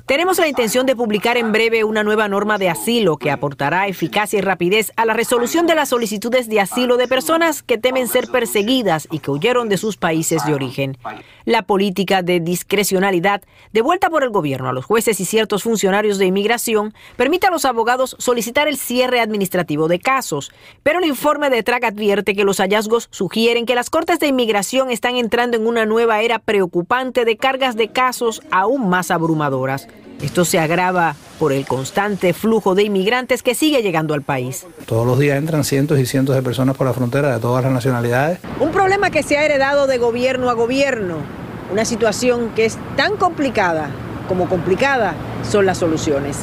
Tenemos 0.05 0.37
la 0.37 0.49
intención 0.49 0.85
de 0.85 0.97
publicar 0.97 1.37
en 1.37 1.53
breve 1.53 1.85
una 1.85 2.03
nueva 2.03 2.27
norma 2.27 2.57
de 2.57 2.69
asilo 2.69 3.15
que 3.15 3.31
aportará 3.31 3.87
eficacia 3.87 4.39
y 4.39 4.41
rapidez 4.41 4.91
a 4.97 5.05
la 5.05 5.13
resolución 5.13 5.65
de 5.65 5.75
las 5.75 5.89
solicitudes 5.89 6.49
de 6.49 6.59
asilo 6.59 6.97
de 6.97 7.07
personas 7.07 7.63
que 7.63 7.77
temen 7.77 8.09
ser 8.09 8.27
perseguidas 8.27 9.07
y 9.11 9.19
que 9.19 9.31
huyeron 9.31 9.69
de 9.69 9.77
sus 9.77 9.95
países 9.95 10.45
de 10.45 10.53
origen. 10.53 10.97
La 11.45 11.61
política 11.61 12.21
de 12.21 12.41
discrecionalidad 12.41 13.43
devuelta 13.71 14.09
por 14.09 14.23
el 14.23 14.29
gobierno 14.31 14.67
a 14.67 14.73
los 14.73 14.83
jueces 14.83 15.21
y 15.21 15.25
ciertos 15.25 15.63
funcionarios 15.63 16.17
de 16.17 16.25
inmigración 16.25 16.93
permite 17.15 17.47
a 17.47 17.51
los 17.51 17.63
abogados 17.63 18.17
solicitar 18.19 18.67
el 18.67 18.75
cierre 18.75 19.21
administrativo 19.21 19.87
de 19.87 19.99
casos, 19.99 20.51
pero 20.83 20.99
el 20.99 21.05
informe 21.05 21.49
de 21.49 21.63
TRAC 21.63 21.85
advierte 21.85 22.35
que 22.35 22.43
los 22.43 22.57
hallazgos 22.57 23.07
sugieren 23.09 23.65
que 23.65 23.75
las 23.75 23.89
cortes 23.89 24.19
de 24.19 24.27
inmigración 24.27 24.91
están 24.91 25.15
entrando 25.15 25.55
en 25.55 25.65
una 25.65 25.85
nueva 25.85 26.21
era 26.23 26.39
preocupante 26.39 27.23
de 27.23 27.37
cargas 27.37 27.77
de 27.77 27.87
casos 27.87 28.41
aún 28.51 28.89
más 28.89 29.09
abrumadoras. 29.09 29.87
Esto 30.21 30.45
se 30.45 30.57
agrava 30.57 31.15
por 31.37 31.51
el 31.51 31.65
constante 31.65 32.33
flujo 32.33 32.75
de 32.75 32.83
inmigrantes 32.83 33.43
que 33.43 33.55
sigue 33.55 33.81
llegando 33.81 34.13
al 34.13 34.21
país. 34.21 34.65
Todos 34.85 35.05
los 35.05 35.19
días 35.19 35.37
entran 35.37 35.63
cientos 35.63 35.99
y 35.99 36.05
cientos 36.05 36.35
de 36.35 36.41
personas 36.41 36.77
por 36.77 36.87
la 36.87 36.93
frontera 36.93 37.33
de 37.33 37.39
todas 37.39 37.63
las 37.63 37.73
nacionalidades. 37.73 38.39
Un 38.59 38.71
problema 38.71 39.09
que 39.09 39.23
se 39.23 39.37
ha 39.37 39.43
heredado 39.43 39.85
de 39.85 39.97
gobierno 39.97 40.49
a 40.49 40.53
gobierno. 40.53 41.17
Una 41.71 41.83
situación 41.83 42.51
que 42.55 42.65
es 42.65 42.77
tan 42.95 43.17
complicada 43.17 43.89
como 44.27 44.47
complicada 44.47 45.13
son 45.49 45.65
las 45.65 45.77
soluciones. 45.77 46.37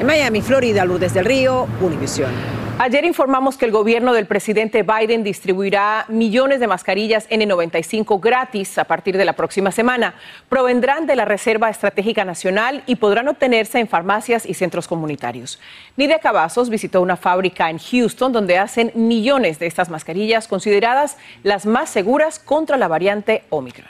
En 0.00 0.06
Miami, 0.06 0.42
Florida, 0.42 0.84
Lourdes 0.84 1.14
del 1.14 1.24
Río, 1.24 1.66
Univisión. 1.80 2.30
Ayer 2.78 3.06
informamos 3.06 3.56
que 3.56 3.64
el 3.64 3.70
gobierno 3.72 4.12
del 4.12 4.26
presidente 4.26 4.82
Biden 4.82 5.24
distribuirá 5.24 6.04
millones 6.08 6.60
de 6.60 6.66
mascarillas 6.66 7.26
N95 7.30 8.20
gratis 8.20 8.76
a 8.76 8.84
partir 8.84 9.16
de 9.16 9.24
la 9.24 9.32
próxima 9.32 9.72
semana. 9.72 10.14
Provendrán 10.50 11.06
de 11.06 11.16
la 11.16 11.24
Reserva 11.24 11.70
Estratégica 11.70 12.26
Nacional 12.26 12.82
y 12.86 12.96
podrán 12.96 13.28
obtenerse 13.28 13.78
en 13.78 13.88
farmacias 13.88 14.44
y 14.44 14.52
centros 14.52 14.88
comunitarios. 14.88 15.58
Nidia 15.96 16.18
Cavazos 16.18 16.68
visitó 16.68 17.00
una 17.00 17.16
fábrica 17.16 17.70
en 17.70 17.78
Houston 17.78 18.34
donde 18.34 18.58
hacen 18.58 18.92
millones 18.94 19.58
de 19.58 19.66
estas 19.68 19.88
mascarillas 19.88 20.46
consideradas 20.46 21.16
las 21.44 21.64
más 21.64 21.88
seguras 21.88 22.38
contra 22.38 22.76
la 22.76 22.88
variante 22.88 23.44
Omicron. 23.48 23.88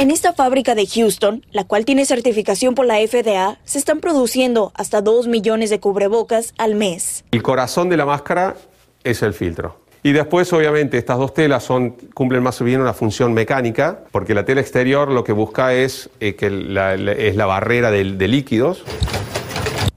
En 0.00 0.10
esta 0.10 0.32
fábrica 0.32 0.74
de 0.74 0.86
Houston, 0.86 1.44
la 1.52 1.64
cual 1.64 1.84
tiene 1.84 2.06
certificación 2.06 2.74
por 2.74 2.86
la 2.86 2.96
FDA, 3.06 3.58
se 3.64 3.78
están 3.78 4.00
produciendo 4.00 4.72
hasta 4.74 5.02
2 5.02 5.26
millones 5.28 5.68
de 5.68 5.78
cubrebocas 5.78 6.54
al 6.56 6.74
mes. 6.74 7.22
El 7.32 7.42
corazón 7.42 7.90
de 7.90 7.98
la 7.98 8.06
máscara 8.06 8.56
es 9.04 9.20
el 9.22 9.34
filtro. 9.34 9.76
Y 10.02 10.12
después, 10.12 10.50
obviamente, 10.54 10.96
estas 10.96 11.18
dos 11.18 11.34
telas 11.34 11.62
son, 11.64 11.90
cumplen 12.14 12.42
más 12.42 12.58
o 12.62 12.64
menos 12.64 12.80
una 12.80 12.94
función 12.94 13.34
mecánica, 13.34 14.00
porque 14.10 14.32
la 14.32 14.46
tela 14.46 14.62
exterior 14.62 15.10
lo 15.10 15.22
que 15.22 15.32
busca 15.32 15.74
es, 15.74 16.08
eh, 16.20 16.34
que 16.34 16.48
la, 16.48 16.96
la- 16.96 17.12
es 17.12 17.36
la 17.36 17.44
barrera 17.44 17.90
de, 17.90 18.04
de 18.12 18.28
líquidos. 18.28 18.82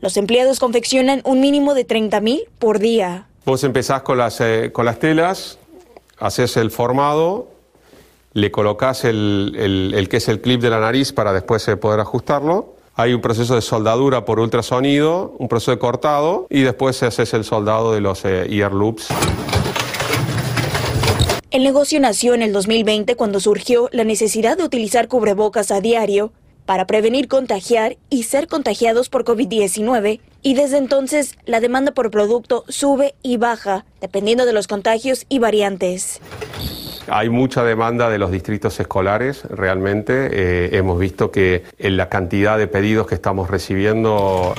Los 0.02 0.18
empleados 0.18 0.60
confeccionan 0.60 1.22
un 1.24 1.40
mínimo 1.40 1.74
de 1.76 1.88
30.000 1.88 2.44
por 2.60 2.80
día. 2.80 3.28
Vos 3.46 3.64
empezás 3.64 4.02
con 4.02 4.18
las, 4.18 4.42
eh, 4.42 4.72
con 4.74 4.84
las 4.84 5.00
telas, 5.00 5.58
haces 6.20 6.58
el 6.58 6.72
formado, 6.72 7.53
le 8.34 8.52
colocas 8.52 9.06
el, 9.06 9.54
el- 9.96 10.10
que 10.10 10.18
es 10.18 10.28
el 10.28 10.42
clip 10.42 10.62
de 10.62 10.70
la 10.70 10.80
nariz 10.80 11.14
para 11.14 11.34
después 11.34 11.68
eh, 11.68 11.78
poder 11.78 12.00
ajustarlo. 12.00 12.76
Hay 12.96 13.14
un 13.14 13.22
proceso 13.22 13.56
de 13.56 13.62
soldadura 13.62 14.24
por 14.26 14.40
ultrasonido, 14.40 15.36
un 15.40 15.48
proceso 15.48 15.72
de 15.72 15.80
cortado 15.80 16.46
y 16.50 16.62
después 16.62 17.02
haces 17.04 17.34
el 17.34 17.44
soldado 17.44 17.92
de 17.94 18.02
los 18.02 18.24
eh, 18.26 18.46
ear 18.54 18.72
loops. 18.74 19.08
El 21.52 21.64
negocio 21.64 22.00
nació 22.00 22.34
en 22.34 22.42
el 22.42 22.52
2020 22.52 23.16
cuando 23.16 23.40
surgió 23.40 23.88
la 23.92 24.04
necesidad 24.04 24.58
de 24.58 24.64
utilizar 24.64 25.08
cubrebocas 25.08 25.70
a 25.72 25.82
diario 25.82 26.32
para 26.66 26.88
prevenir 26.88 27.28
contagiar 27.28 27.98
y 28.10 28.24
ser 28.24 28.48
contagiados 28.48 29.10
por 29.10 29.24
COVID-19 29.26 30.20
y 30.42 30.54
desde 30.56 30.78
entonces 30.78 31.36
la 31.46 31.60
demanda 31.60 31.92
por 31.92 32.10
producto 32.10 32.64
sube 32.70 33.14
y 33.22 33.38
baja 33.38 33.86
dependiendo 34.02 34.46
de 34.46 34.54
los 34.54 34.68
contagios 34.68 35.26
y 35.30 35.40
variantes. 35.40 36.20
Hay 37.08 37.30
mucha 37.30 37.64
demanda 37.64 38.10
de 38.10 38.18
los 38.18 38.32
distritos 38.32 38.80
escolares, 38.80 39.44
realmente. 39.50 40.30
Eh, 40.32 40.70
hemos 40.74 41.00
visto 41.00 41.32
que 41.32 41.64
en 41.78 41.98
la 41.98 42.10
cantidad 42.10 42.58
de 42.58 42.68
pedidos 42.68 43.08
que 43.08 43.16
estamos 43.16 43.50
recibiendo 43.50 44.54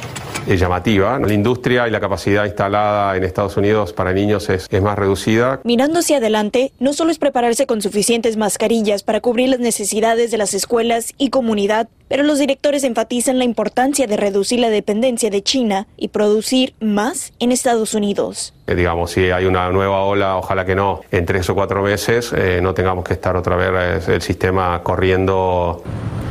es 0.47 0.61
llamativa. 0.61 1.19
La 1.19 1.33
industria 1.33 1.89
y 1.89 1.91
la 1.91 2.01
capacidad 2.01 2.45
instalada 2.45 3.17
en 3.17 3.25
Estados 3.25 3.57
Unidos 3.57 3.93
para 3.93 4.13
niños 4.13 4.49
es, 4.51 4.67
es 4.71 4.83
más 4.83 4.99
reducida. 4.99 5.61
Mirando 5.65 6.01
hacia 6.01 6.19
adelante, 6.19 6.73
no 6.79 6.93
solo 6.93 7.11
es 7.11 7.19
prepararse 7.19 7.67
con 7.67 7.81
suficientes 7.81 8.37
mascarillas 8.37 9.03
para 9.03 9.21
cubrir 9.21 9.49
las 9.49 9.61
necesidades 9.61 10.31
de 10.31 10.39
las 10.39 10.55
escuelas 10.55 11.15
y 11.17 11.31
comunidad, 11.31 11.89
pero 12.09 12.23
los 12.23 12.39
directores 12.39 12.85
enfatizan 12.85 13.39
la 13.39 13.45
importancia 13.45 14.07
de 14.07 14.17
reducir 14.17 14.61
la 14.61 14.71
dependencia 14.71 15.31
de 15.31 15.43
China 15.43 15.87
y 15.97 16.09
producir 16.09 16.75
más 16.81 17.33
en 17.39 17.53
Estados 17.53 17.95
Unidos. 17.95 18.53
Eh, 18.67 18.75
digamos, 18.75 19.11
si 19.11 19.31
hay 19.31 19.45
una 19.45 19.71
nueva 19.71 20.03
ola, 20.05 20.37
ojalá 20.37 20.65
que 20.65 20.75
no, 20.75 21.01
en 21.11 21.27
tres 21.27 21.51
o 21.51 21.55
cuatro 21.55 21.83
meses 21.83 22.33
eh, 22.35 22.61
no 22.63 22.73
tengamos 22.73 23.05
que 23.05 23.13
estar 23.13 23.37
otra 23.37 23.57
vez 23.57 24.09
eh, 24.09 24.15
el 24.15 24.23
sistema 24.23 24.83
corriendo 24.83 25.83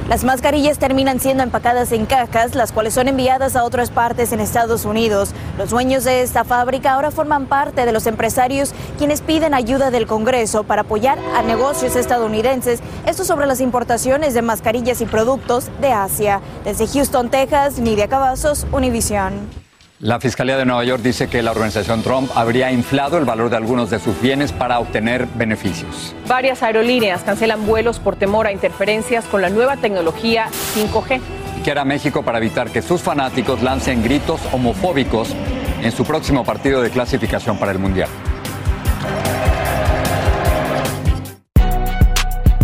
Las 0.10 0.24
mascarillas 0.24 0.80
terminan 0.80 1.20
siendo 1.20 1.44
empacadas 1.44 1.92
en 1.92 2.08
cajas, 2.08 2.56
las 2.56 2.72
cuales 2.72 2.96
son 2.96 3.08
enviadas 3.08 3.56
a 3.56 3.64
otras 3.64 3.92
partes 3.92 4.32
en 4.32 4.40
Estados 4.40 4.84
Unidos. 4.84 5.32
Los 5.60 5.70
dueños 5.70 6.06
de 6.06 6.24
esta 6.24 6.44
fábrica 6.44 6.94
ahora 6.94 7.12
forman 7.12 7.46
parte 7.46 7.86
de 7.86 7.92
los 7.92 8.08
empresarios 8.08 8.74
quienes 8.98 9.22
piden 9.22 9.54
ayuda 9.54 9.92
del 9.92 10.08
Congreso 10.08 10.64
para 10.64 10.82
apoyar 10.82 11.20
a 11.36 11.44
negocios 11.44 11.96
estadounidenses. 11.96 12.82
Esto 13.06 13.26
sobre 13.26 13.46
las 13.46 13.62
importaciones 13.62 14.34
de 14.34 14.42
mascarillas 14.42 15.02
y 15.02 15.06
productos 15.06 15.70
de 15.82 15.92
Asia. 15.92 16.42
Desde 16.66 16.88
Houston, 16.88 17.30
Texas, 17.30 17.78
Nidia 17.78 18.08
Cavazos, 18.08 18.66
Univision. 18.72 19.63
La 20.04 20.20
Fiscalía 20.20 20.58
de 20.58 20.66
Nueva 20.66 20.84
York 20.84 21.02
dice 21.02 21.30
que 21.30 21.42
la 21.42 21.52
organización 21.52 22.04
Trump 22.04 22.30
habría 22.36 22.70
inflado 22.74 23.18
el 23.18 23.24
valor 23.24 23.50
de 23.50 23.56
algunos 23.56 23.90
de 23.90 24.00
sus 24.00 24.20
bienes 24.20 24.52
para 24.52 24.80
obtener 24.80 25.30
beneficios. 25.36 26.14
Varias 26.28 26.62
aerolíneas 26.62 27.24
cancelan 27.24 27.66
vuelos 27.66 28.00
por 28.00 28.18
temor 28.18 28.46
a 28.46 28.52
interferencias 28.52 29.24
con 29.24 29.42
la 29.42 29.50
nueva 29.50 29.78
tecnología 29.78 30.50
5G. 30.76 31.22
Y 31.58 31.62
quiere 31.62 31.80
a 31.80 31.86
México 31.86 32.22
para 32.22 32.40
evitar 32.40 32.70
que 32.70 32.82
sus 32.82 33.02
fanáticos 33.02 33.64
lancen 33.64 34.04
gritos 34.04 34.42
homofóbicos 34.52 35.30
en 35.82 35.94
su 35.94 36.04
próximo 36.04 36.44
partido 36.44 36.82
de 36.82 36.90
clasificación 36.90 37.58
para 37.58 37.72
el 37.72 37.80
Mundial. 37.80 38.10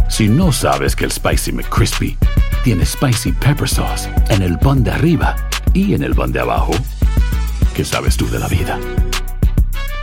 Si 0.10 0.28
no 0.28 0.52
sabes 0.52 0.94
que 0.94 1.06
el 1.06 1.12
Spicy 1.14 1.54
McCrispy 1.54 2.18
tiene 2.66 2.86
Spicy 2.86 3.32
Pepper 3.32 3.70
Sauce 3.70 4.10
en 4.28 4.42
el 4.42 4.60
pan 4.60 4.84
de 4.84 4.92
arriba 4.92 5.38
y 5.74 5.94
en 5.94 6.04
el 6.04 6.14
pan 6.14 6.34
de 6.34 6.42
abajo, 6.42 6.74
¿qué 7.80 7.86
sabes 7.86 8.18
tú 8.18 8.30
de 8.30 8.38
la 8.38 8.50
vida? 8.50 8.78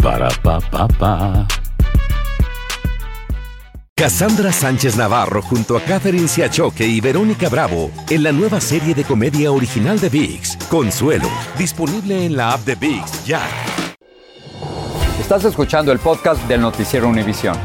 Para, 0.02 0.30
pa, 0.42 0.60
pa, 0.60 0.88
pa. 0.88 1.46
Cassandra 3.94 4.50
Sánchez 4.50 4.96
Navarro 4.96 5.42
junto 5.42 5.76
a 5.76 5.82
Catherine 5.82 6.26
Siachoque 6.26 6.86
y 6.86 7.02
Verónica 7.02 7.50
Bravo 7.50 7.90
en 8.08 8.22
la 8.22 8.32
nueva 8.32 8.62
serie 8.62 8.94
de 8.94 9.04
comedia 9.04 9.52
original 9.52 10.00
de 10.00 10.08
VIX, 10.08 10.56
Consuelo, 10.70 11.28
disponible 11.58 12.24
en 12.24 12.34
la 12.34 12.52
app 12.52 12.60
de 12.64 12.76
VIX 12.76 13.26
ya. 13.26 13.46
Estás 15.20 15.44
escuchando 15.44 15.92
el 15.92 15.98
podcast 15.98 16.40
del 16.48 16.62
noticiero 16.62 17.06
Univisión. 17.08 17.58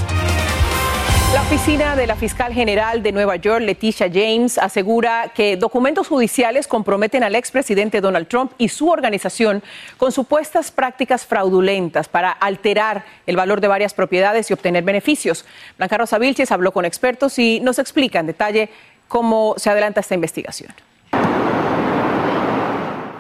La 1.33 1.43
oficina 1.43 1.95
de 1.95 2.07
la 2.07 2.17
fiscal 2.17 2.51
general 2.51 3.01
de 3.01 3.13
Nueva 3.13 3.37
York, 3.37 3.61
Leticia 3.61 4.09
James, 4.11 4.57
asegura 4.57 5.31
que 5.33 5.55
documentos 5.55 6.09
judiciales 6.09 6.67
comprometen 6.67 7.23
al 7.23 7.35
expresidente 7.35 8.01
Donald 8.01 8.27
Trump 8.27 8.51
y 8.57 8.67
su 8.67 8.89
organización 8.89 9.63
con 9.95 10.11
supuestas 10.11 10.71
prácticas 10.71 11.25
fraudulentas 11.25 12.09
para 12.09 12.31
alterar 12.31 13.05
el 13.25 13.37
valor 13.37 13.61
de 13.61 13.69
varias 13.69 13.93
propiedades 13.93 14.49
y 14.49 14.53
obtener 14.53 14.83
beneficios. 14.83 15.45
Blanca 15.77 15.97
Rosa 15.97 16.17
Vilches 16.17 16.51
habló 16.51 16.73
con 16.73 16.83
expertos 16.83 17.39
y 17.39 17.61
nos 17.61 17.79
explica 17.79 18.19
en 18.19 18.27
detalle 18.27 18.69
cómo 19.07 19.55
se 19.55 19.69
adelanta 19.69 20.01
esta 20.01 20.15
investigación. 20.15 20.73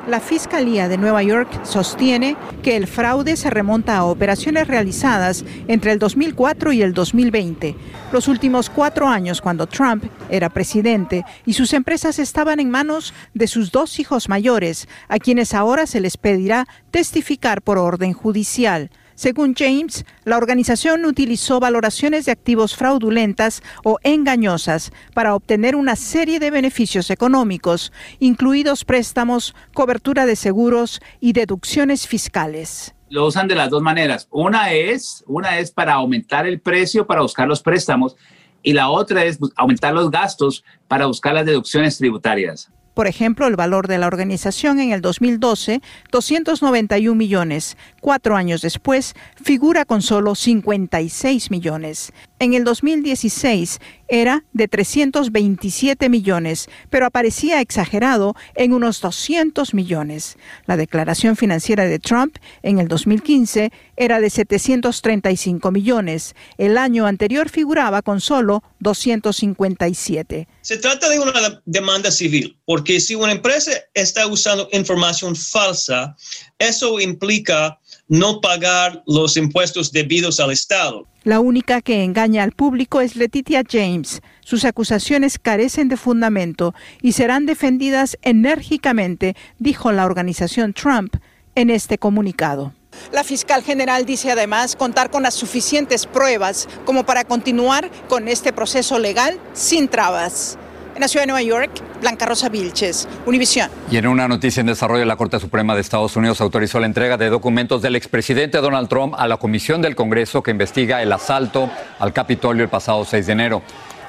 La 0.07 0.19
Fiscalía 0.19 0.87
de 0.87 0.97
Nueva 0.97 1.21
York 1.21 1.63
sostiene 1.63 2.35
que 2.63 2.75
el 2.75 2.87
fraude 2.87 3.37
se 3.37 3.51
remonta 3.51 3.97
a 3.97 4.05
operaciones 4.05 4.67
realizadas 4.67 5.45
entre 5.67 5.91
el 5.91 5.99
2004 5.99 6.73
y 6.73 6.81
el 6.81 6.95
2020, 6.95 7.75
los 8.11 8.27
últimos 8.27 8.71
cuatro 8.71 9.07
años 9.07 9.41
cuando 9.41 9.67
Trump 9.67 10.05
era 10.31 10.49
presidente 10.49 11.23
y 11.45 11.53
sus 11.53 11.73
empresas 11.73 12.17
estaban 12.17 12.59
en 12.59 12.71
manos 12.71 13.13
de 13.35 13.45
sus 13.45 13.71
dos 13.71 13.99
hijos 13.99 14.27
mayores, 14.27 14.87
a 15.07 15.19
quienes 15.19 15.53
ahora 15.53 15.85
se 15.85 16.01
les 16.01 16.17
pedirá 16.17 16.67
testificar 16.89 17.61
por 17.61 17.77
orden 17.77 18.13
judicial. 18.13 18.89
Según 19.21 19.53
James, 19.55 20.03
la 20.25 20.35
organización 20.35 21.05
utilizó 21.05 21.59
valoraciones 21.59 22.25
de 22.25 22.31
activos 22.31 22.75
fraudulentas 22.75 23.61
o 23.83 23.99
engañosas 24.01 24.91
para 25.13 25.35
obtener 25.35 25.75
una 25.75 25.95
serie 25.95 26.39
de 26.39 26.49
beneficios 26.49 27.11
económicos, 27.11 27.93
incluidos 28.17 28.83
préstamos, 28.83 29.53
cobertura 29.75 30.25
de 30.25 30.35
seguros 30.35 31.01
y 31.19 31.33
deducciones 31.33 32.07
fiscales 32.07 32.95
lo 33.09 33.27
usan 33.27 33.47
de 33.47 33.55
las 33.55 33.69
dos 33.69 33.83
maneras. 33.83 34.27
Una 34.31 34.71
es, 34.71 35.23
una 35.27 35.59
es 35.59 35.69
para 35.69 35.93
aumentar 35.95 36.47
el 36.47 36.59
precio 36.59 37.05
para 37.05 37.21
buscar 37.21 37.47
los 37.47 37.61
préstamos 37.61 38.15
y 38.63 38.73
la 38.73 38.89
otra 38.89 39.25
es 39.25 39.37
aumentar 39.55 39.93
los 39.93 40.09
gastos 40.09 40.63
para 40.87 41.05
buscar 41.05 41.35
las 41.35 41.45
deducciones 41.45 41.97
tributarias. 41.97 42.71
Por 42.93 43.07
ejemplo, 43.07 43.47
el 43.47 43.55
valor 43.55 43.87
de 43.87 43.97
la 43.97 44.07
organización 44.07 44.79
en 44.79 44.91
el 44.91 45.01
2012, 45.01 45.81
291 46.11 47.15
millones. 47.15 47.77
Cuatro 48.01 48.35
años 48.35 48.61
después, 48.61 49.15
figura 49.41 49.85
con 49.85 50.01
solo 50.01 50.35
56 50.35 51.51
millones. 51.51 52.11
En 52.41 52.55
el 52.55 52.63
2016 52.63 53.79
era 54.07 54.43
de 54.51 54.67
327 54.67 56.09
millones, 56.09 56.69
pero 56.89 57.05
aparecía 57.05 57.61
exagerado 57.61 58.35
en 58.55 58.73
unos 58.73 58.99
200 58.99 59.75
millones. 59.75 60.37
La 60.65 60.75
declaración 60.75 61.35
financiera 61.35 61.85
de 61.85 61.99
Trump 61.99 62.37
en 62.63 62.79
el 62.79 62.87
2015 62.87 63.71
era 63.95 64.19
de 64.19 64.31
735 64.31 65.69
millones. 65.69 66.35
El 66.57 66.79
año 66.79 67.05
anterior 67.05 67.47
figuraba 67.47 68.01
con 68.01 68.19
solo 68.19 68.63
257. 68.79 70.47
Se 70.61 70.77
trata 70.77 71.09
de 71.09 71.19
una 71.19 71.61
demanda 71.65 72.09
civil, 72.09 72.57
porque 72.65 72.99
si 72.99 73.13
una 73.13 73.33
empresa 73.33 73.71
está 73.93 74.25
usando 74.25 74.67
información 74.71 75.35
falsa, 75.35 76.15
eso 76.61 76.99
implica 76.99 77.79
no 78.07 78.41
pagar 78.41 79.03
los 79.07 79.37
impuestos 79.37 79.91
debidos 79.91 80.39
al 80.39 80.51
Estado. 80.51 81.07
La 81.23 81.39
única 81.39 81.81
que 81.81 82.03
engaña 82.03 82.43
al 82.43 82.51
público 82.51 82.99
es 83.01 83.15
Letitia 83.15 83.63
James. 83.69 84.21
Sus 84.41 84.65
acusaciones 84.65 85.37
carecen 85.39 85.87
de 85.87 85.97
fundamento 85.97 86.73
y 87.01 87.11
serán 87.11 87.45
defendidas 87.45 88.17
enérgicamente, 88.21 89.35
dijo 89.59 89.91
la 89.91 90.05
organización 90.05 90.73
Trump 90.73 91.15
en 91.55 91.69
este 91.69 91.97
comunicado. 91.97 92.73
La 93.11 93.23
fiscal 93.23 93.63
general 93.63 94.05
dice 94.05 94.31
además 94.31 94.75
contar 94.75 95.11
con 95.11 95.23
las 95.23 95.33
suficientes 95.33 96.05
pruebas 96.05 96.67
como 96.85 97.05
para 97.05 97.23
continuar 97.23 97.89
con 98.09 98.27
este 98.27 98.51
proceso 98.51 98.99
legal 98.99 99.39
sin 99.53 99.87
trabas. 99.87 100.57
En 101.01 101.05
la 101.05 101.07
ciudad 101.07 101.23
de 101.23 101.31
Nueva 101.31 101.41
York, 101.41 101.81
Blanca 101.99 102.27
Rosa 102.27 102.47
Vilches, 102.47 103.07
Univisión. 103.25 103.71
Y 103.89 103.97
en 103.97 104.05
una 104.05 104.27
noticia 104.27 104.61
en 104.61 104.67
desarrollo, 104.67 105.03
la 105.03 105.15
Corte 105.15 105.39
Suprema 105.39 105.73
de 105.73 105.81
Estados 105.81 106.15
Unidos 106.15 106.39
autorizó 106.41 106.79
la 106.79 106.85
entrega 106.85 107.17
de 107.17 107.31
documentos 107.31 107.81
del 107.81 107.95
expresidente 107.95 108.59
Donald 108.59 108.87
Trump 108.87 109.15
a 109.17 109.27
la 109.27 109.37
Comisión 109.37 109.81
del 109.81 109.95
Congreso 109.95 110.43
que 110.43 110.51
investiga 110.51 111.01
el 111.01 111.11
asalto 111.11 111.71
al 111.97 112.13
Capitolio 112.13 112.63
el 112.63 112.69
pasado 112.69 113.03
6 113.03 113.25
de 113.25 113.33
enero. 113.33 113.63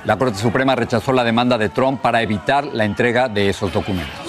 La 0.05 0.19
Corte 0.19 0.39
Suprema 0.39 0.77
rechazó 0.77 1.15
la 1.15 1.25
demanda 1.25 1.57
de 1.57 1.71
Trump 1.71 2.03
para 2.03 2.21
evitar 2.21 2.67
la 2.67 2.85
entrega 2.85 3.31
de 3.31 3.49
esos 3.49 3.73
documentos. 3.73 4.27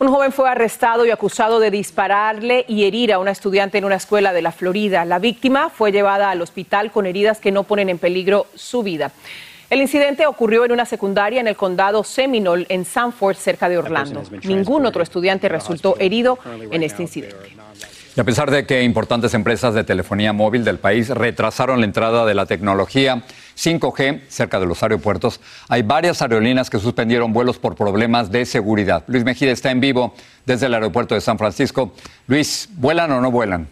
Un 0.00 0.08
joven 0.08 0.32
fue 0.32 0.50
arrestado 0.50 1.06
y 1.06 1.12
acusado 1.12 1.60
de 1.60 1.70
dispararle 1.70 2.64
y 2.66 2.82
herir 2.82 3.12
a 3.12 3.20
una 3.20 3.30
estudiante 3.30 3.78
en 3.78 3.84
una 3.84 3.94
escuela 3.94 4.32
de 4.32 4.42
la 4.42 4.50
Florida. 4.50 5.04
La 5.04 5.20
víctima 5.20 5.70
fue 5.70 5.92
llevada 5.92 6.32
al 6.32 6.42
hospital 6.42 6.90
con 6.90 7.06
heridas 7.06 7.38
que 7.38 7.52
no 7.52 7.62
ponen 7.62 7.90
en 7.90 7.98
peligro 7.98 8.48
su 8.56 8.82
vida. 8.82 9.12
El 9.70 9.80
incidente 9.80 10.26
ocurrió 10.26 10.64
en 10.64 10.72
una 10.72 10.84
secundaria 10.84 11.40
en 11.40 11.46
el 11.46 11.54
condado 11.54 12.02
Seminole, 12.02 12.66
en 12.68 12.84
Sanford, 12.84 13.36
cerca 13.36 13.68
de 13.68 13.78
Orlando. 13.78 14.24
Ningún 14.42 14.84
otro 14.84 15.00
estudiante 15.00 15.48
resultó 15.48 15.96
herido 16.00 16.40
en 16.72 16.82
este 16.82 17.02
incidente. 17.02 17.36
Y 18.16 18.20
a 18.20 18.24
pesar 18.24 18.50
de 18.50 18.66
que 18.66 18.82
importantes 18.82 19.32
empresas 19.34 19.72
de 19.72 19.84
telefonía 19.84 20.32
móvil 20.32 20.64
del 20.64 20.78
país 20.78 21.08
retrasaron 21.08 21.78
la 21.78 21.86
entrada 21.86 22.26
de 22.26 22.34
la 22.34 22.46
tecnología 22.46 23.22
5G 23.56 24.22
cerca 24.28 24.58
de 24.58 24.66
los 24.66 24.82
aeropuertos, 24.82 25.40
hay 25.68 25.82
varias 25.82 26.20
aerolíneas 26.20 26.68
que 26.68 26.80
suspendieron 26.80 27.32
vuelos 27.32 27.58
por 27.58 27.76
problemas 27.76 28.32
de 28.32 28.46
seguridad. 28.46 29.04
Luis 29.06 29.22
Mejía 29.22 29.52
está 29.52 29.70
en 29.70 29.78
vivo 29.78 30.14
desde 30.44 30.66
el 30.66 30.74
aeropuerto 30.74 31.14
de 31.14 31.20
San 31.20 31.38
Francisco. 31.38 31.92
Luis, 32.26 32.68
¿vuelan 32.72 33.12
o 33.12 33.20
no 33.20 33.30
vuelan? 33.30 33.68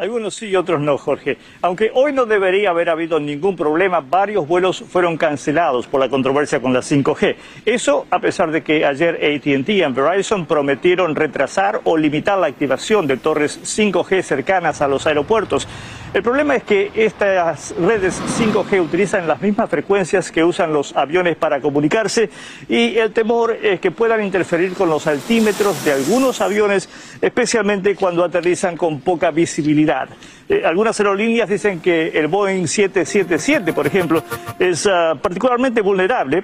Algunos 0.00 0.34
sí 0.34 0.46
y 0.46 0.56
otros 0.56 0.80
no, 0.80 0.96
Jorge. 0.96 1.36
Aunque 1.60 1.90
hoy 1.92 2.14
no 2.14 2.24
debería 2.24 2.70
haber 2.70 2.88
habido 2.88 3.20
ningún 3.20 3.54
problema, 3.54 4.00
varios 4.00 4.48
vuelos 4.48 4.82
fueron 4.88 5.18
cancelados 5.18 5.86
por 5.86 6.00
la 6.00 6.08
controversia 6.08 6.58
con 6.58 6.72
la 6.72 6.80
5G. 6.80 7.36
Eso 7.66 8.06
a 8.10 8.18
pesar 8.18 8.50
de 8.50 8.62
que 8.62 8.86
ayer 8.86 9.16
ATT 9.16 9.68
y 9.68 9.82
Verizon 9.82 10.46
prometieron 10.46 11.14
retrasar 11.14 11.82
o 11.84 11.98
limitar 11.98 12.38
la 12.38 12.46
activación 12.46 13.06
de 13.06 13.18
torres 13.18 13.60
5G 13.62 14.22
cercanas 14.22 14.80
a 14.80 14.88
los 14.88 15.06
aeropuertos. 15.06 15.68
El 16.12 16.24
problema 16.24 16.56
es 16.56 16.64
que 16.64 16.90
estas 16.96 17.72
redes 17.78 18.20
5G 18.36 18.82
utilizan 18.82 19.28
las 19.28 19.40
mismas 19.40 19.70
frecuencias 19.70 20.32
que 20.32 20.42
usan 20.42 20.72
los 20.72 20.96
aviones 20.96 21.36
para 21.36 21.60
comunicarse 21.60 22.28
y 22.68 22.96
el 22.96 23.12
temor 23.12 23.56
es 23.62 23.78
que 23.78 23.92
puedan 23.92 24.24
interferir 24.24 24.72
con 24.72 24.88
los 24.88 25.06
altímetros 25.06 25.84
de 25.84 25.92
algunos 25.92 26.40
aviones, 26.40 26.88
especialmente 27.20 27.94
cuando 27.94 28.24
aterrizan 28.24 28.76
con 28.76 29.00
poca 29.02 29.30
visibilidad. 29.30 30.08
Eh, 30.48 30.62
algunas 30.64 30.98
aerolíneas 30.98 31.48
dicen 31.48 31.78
que 31.78 32.08
el 32.08 32.26
Boeing 32.26 32.66
777, 32.66 33.72
por 33.72 33.86
ejemplo, 33.86 34.24
es 34.58 34.88
ah, 34.88 35.14
particularmente 35.22 35.80
vulnerable 35.80 36.42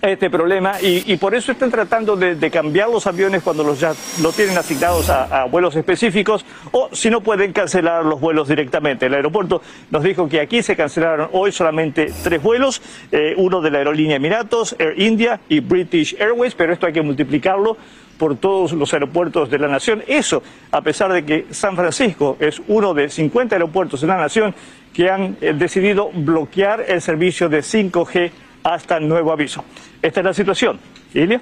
este 0.00 0.30
problema 0.30 0.80
y, 0.80 1.16
por 1.16 1.34
eso 1.34 1.50
están 1.52 1.70
tratando 1.70 2.16
de, 2.16 2.50
cambiar 2.50 2.88
los 2.88 3.06
aviones 3.06 3.42
cuando 3.42 3.64
los 3.64 3.80
ya 3.80 3.92
lo 4.22 4.32
tienen 4.32 4.56
asignados 4.56 5.10
a, 5.10 5.44
vuelos 5.46 5.74
específicos 5.76 6.44
o 6.72 6.88
si 6.92 7.10
no 7.10 7.20
pueden 7.20 7.52
cancelar 7.52 8.04
los 8.04 8.20
vuelos 8.20 8.48
directamente. 8.48 9.06
El 9.06 9.14
aeropuerto 9.14 9.60
nos 9.90 10.02
dijo 10.02 10.28
que 10.28 10.40
aquí 10.40 10.62
se 10.62 10.76
cancelaron 10.76 11.28
hoy 11.32 11.52
solamente 11.52 12.12
tres 12.22 12.42
vuelos, 12.42 12.80
eh, 13.10 13.34
uno 13.36 13.60
de 13.60 13.70
la 13.70 13.78
aerolínea 13.78 14.16
Emiratos, 14.16 14.76
Air 14.78 15.00
India 15.00 15.40
y 15.48 15.60
British 15.60 16.16
Airways, 16.20 16.54
pero 16.54 16.72
esto 16.72 16.86
hay 16.86 16.92
que 16.92 17.02
multiplicarlo 17.02 17.76
por 18.18 18.36
todos 18.36 18.72
los 18.72 18.92
aeropuertos 18.92 19.50
de 19.50 19.58
la 19.58 19.68
nación. 19.68 20.02
Eso 20.06 20.42
a 20.70 20.80
pesar 20.80 21.12
de 21.12 21.24
que 21.24 21.46
San 21.50 21.76
Francisco 21.76 22.36
es 22.40 22.60
uno 22.68 22.94
de 22.94 23.08
50 23.08 23.54
aeropuertos 23.54 24.00
de 24.00 24.06
la 24.06 24.16
nación 24.16 24.54
que 24.92 25.10
han 25.10 25.36
eh, 25.40 25.54
decidido 25.56 26.10
bloquear 26.12 26.84
el 26.88 27.00
servicio 27.00 27.48
de 27.48 27.60
5G 27.60 28.30
hasta 28.64 29.00
nuevo 29.00 29.32
aviso. 29.32 29.64
Esta 30.02 30.20
es 30.20 30.24
la 30.24 30.34
situación. 30.34 30.78
Ilia. 31.14 31.40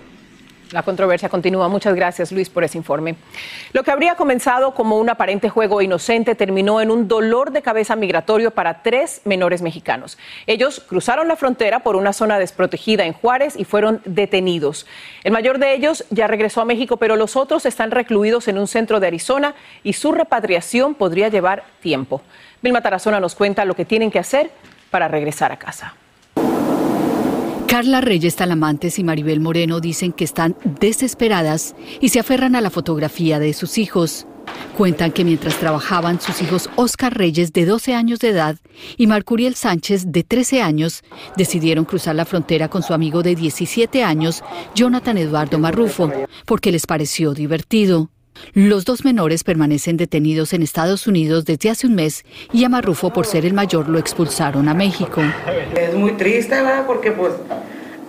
La 0.72 0.82
controversia 0.82 1.28
continúa. 1.28 1.68
Muchas 1.68 1.94
gracias, 1.94 2.32
Luis, 2.32 2.50
por 2.50 2.64
ese 2.64 2.76
informe. 2.76 3.14
Lo 3.72 3.84
que 3.84 3.92
habría 3.92 4.16
comenzado 4.16 4.74
como 4.74 4.98
un 4.98 5.08
aparente 5.08 5.48
juego 5.48 5.80
inocente 5.80 6.34
terminó 6.34 6.80
en 6.80 6.90
un 6.90 7.06
dolor 7.06 7.52
de 7.52 7.62
cabeza 7.62 7.94
migratorio 7.94 8.50
para 8.50 8.82
tres 8.82 9.20
menores 9.24 9.62
mexicanos. 9.62 10.18
Ellos 10.48 10.80
cruzaron 10.80 11.28
la 11.28 11.36
frontera 11.36 11.80
por 11.80 11.94
una 11.94 12.12
zona 12.12 12.40
desprotegida 12.40 13.04
en 13.04 13.12
Juárez 13.12 13.54
y 13.56 13.64
fueron 13.64 14.00
detenidos. 14.04 14.86
El 15.22 15.32
mayor 15.32 15.58
de 15.58 15.72
ellos 15.72 16.04
ya 16.10 16.26
regresó 16.26 16.62
a 16.62 16.64
México, 16.64 16.96
pero 16.96 17.14
los 17.14 17.36
otros 17.36 17.64
están 17.64 17.92
recluidos 17.92 18.48
en 18.48 18.58
un 18.58 18.66
centro 18.66 18.98
de 18.98 19.06
Arizona 19.06 19.54
y 19.84 19.92
su 19.92 20.10
repatriación 20.10 20.96
podría 20.96 21.28
llevar 21.28 21.62
tiempo. 21.80 22.22
Vilma 22.60 22.80
Tarazona 22.80 23.20
nos 23.20 23.36
cuenta 23.36 23.64
lo 23.64 23.76
que 23.76 23.84
tienen 23.84 24.10
que 24.10 24.18
hacer 24.18 24.50
para 24.90 25.06
regresar 25.06 25.52
a 25.52 25.58
casa. 25.58 25.94
Carla 27.66 28.00
Reyes 28.00 28.36
Talamantes 28.36 28.98
y 29.00 29.04
Maribel 29.04 29.40
Moreno 29.40 29.80
dicen 29.80 30.12
que 30.12 30.22
están 30.22 30.56
desesperadas 30.80 31.74
y 32.00 32.10
se 32.10 32.20
aferran 32.20 32.54
a 32.54 32.60
la 32.60 32.70
fotografía 32.70 33.40
de 33.40 33.52
sus 33.54 33.76
hijos. 33.78 34.24
Cuentan 34.76 35.10
que 35.10 35.24
mientras 35.24 35.58
trabajaban, 35.58 36.20
sus 36.20 36.40
hijos 36.42 36.70
Oscar 36.76 37.16
Reyes, 37.16 37.52
de 37.52 37.64
12 37.64 37.94
años 37.94 38.20
de 38.20 38.28
edad, 38.28 38.56
y 38.96 39.08
Marcuriel 39.08 39.56
Sánchez, 39.56 40.12
de 40.12 40.22
13 40.22 40.62
años, 40.62 41.02
decidieron 41.36 41.84
cruzar 41.84 42.14
la 42.14 42.24
frontera 42.24 42.68
con 42.68 42.84
su 42.84 42.94
amigo 42.94 43.24
de 43.24 43.34
17 43.34 44.04
años, 44.04 44.44
Jonathan 44.76 45.18
Eduardo 45.18 45.58
Marrufo, 45.58 46.12
porque 46.44 46.70
les 46.70 46.86
pareció 46.86 47.34
divertido. 47.34 48.10
Los 48.54 48.84
dos 48.84 49.04
menores 49.04 49.44
permanecen 49.44 49.96
detenidos 49.96 50.52
en 50.52 50.62
Estados 50.62 51.06
Unidos 51.06 51.44
desde 51.44 51.70
hace 51.70 51.86
un 51.86 51.94
mes 51.94 52.24
y 52.52 52.64
a 52.64 52.68
Marrufo, 52.68 53.12
por 53.12 53.26
ser 53.26 53.44
el 53.44 53.54
mayor, 53.54 53.88
lo 53.88 53.98
expulsaron 53.98 54.68
a 54.68 54.74
México. 54.74 55.22
Es 55.74 55.94
muy 55.94 56.12
triste, 56.12 56.54
¿verdad? 56.54 56.86
Porque 56.86 57.12
pues 57.12 57.32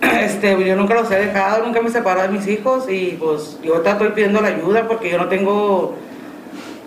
este, 0.00 0.64
yo 0.64 0.76
nunca 0.76 0.94
los 0.94 1.10
he 1.10 1.16
dejado, 1.16 1.64
nunca 1.64 1.80
me 1.80 1.88
he 1.88 1.92
separado 1.92 2.30
de 2.30 2.38
mis 2.38 2.46
hijos 2.46 2.84
y 2.88 3.16
pues 3.18 3.58
yo 3.62 3.82
estoy 3.82 4.10
pidiendo 4.10 4.40
la 4.40 4.48
ayuda 4.48 4.86
porque 4.86 5.10
yo 5.10 5.18
no 5.18 5.28
tengo 5.28 5.96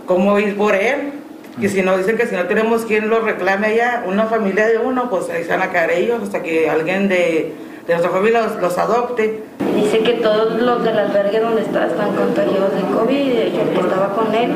cómo 0.06 0.40
ir 0.40 0.56
por 0.56 0.76
él. 0.76 1.14
Y 1.60 1.68
si 1.68 1.82
no, 1.82 1.98
dicen 1.98 2.18
que 2.18 2.26
si 2.28 2.36
no 2.36 2.46
tenemos 2.46 2.86
quien 2.86 3.10
lo 3.10 3.20
reclame 3.20 3.68
allá, 3.68 4.04
una 4.08 4.26
familia 4.26 4.68
de 4.68 4.78
uno, 4.78 5.10
pues 5.10 5.26
se 5.26 5.48
van 5.48 5.62
a 5.62 5.70
quedar 5.70 5.92
ellos 5.92 6.24
hasta 6.24 6.42
que 6.42 6.70
alguien 6.70 7.10
de, 7.10 7.54
de 7.86 7.94
nuestra 7.94 8.10
familia 8.10 8.48
los 8.60 8.78
adopte. 8.78 9.44
Dice 9.82 10.00
que 10.00 10.14
todos 10.14 10.62
los 10.62 10.84
del 10.84 11.00
albergue 11.00 11.40
donde 11.40 11.62
está 11.62 11.88
están 11.88 12.16
contagiados 12.16 12.74
de 12.74 12.82
COVID 12.82 13.16
y 13.16 13.58
yo 13.58 13.74
que 13.74 13.80
estaba 13.80 14.14
con 14.14 14.34
él. 14.36 14.52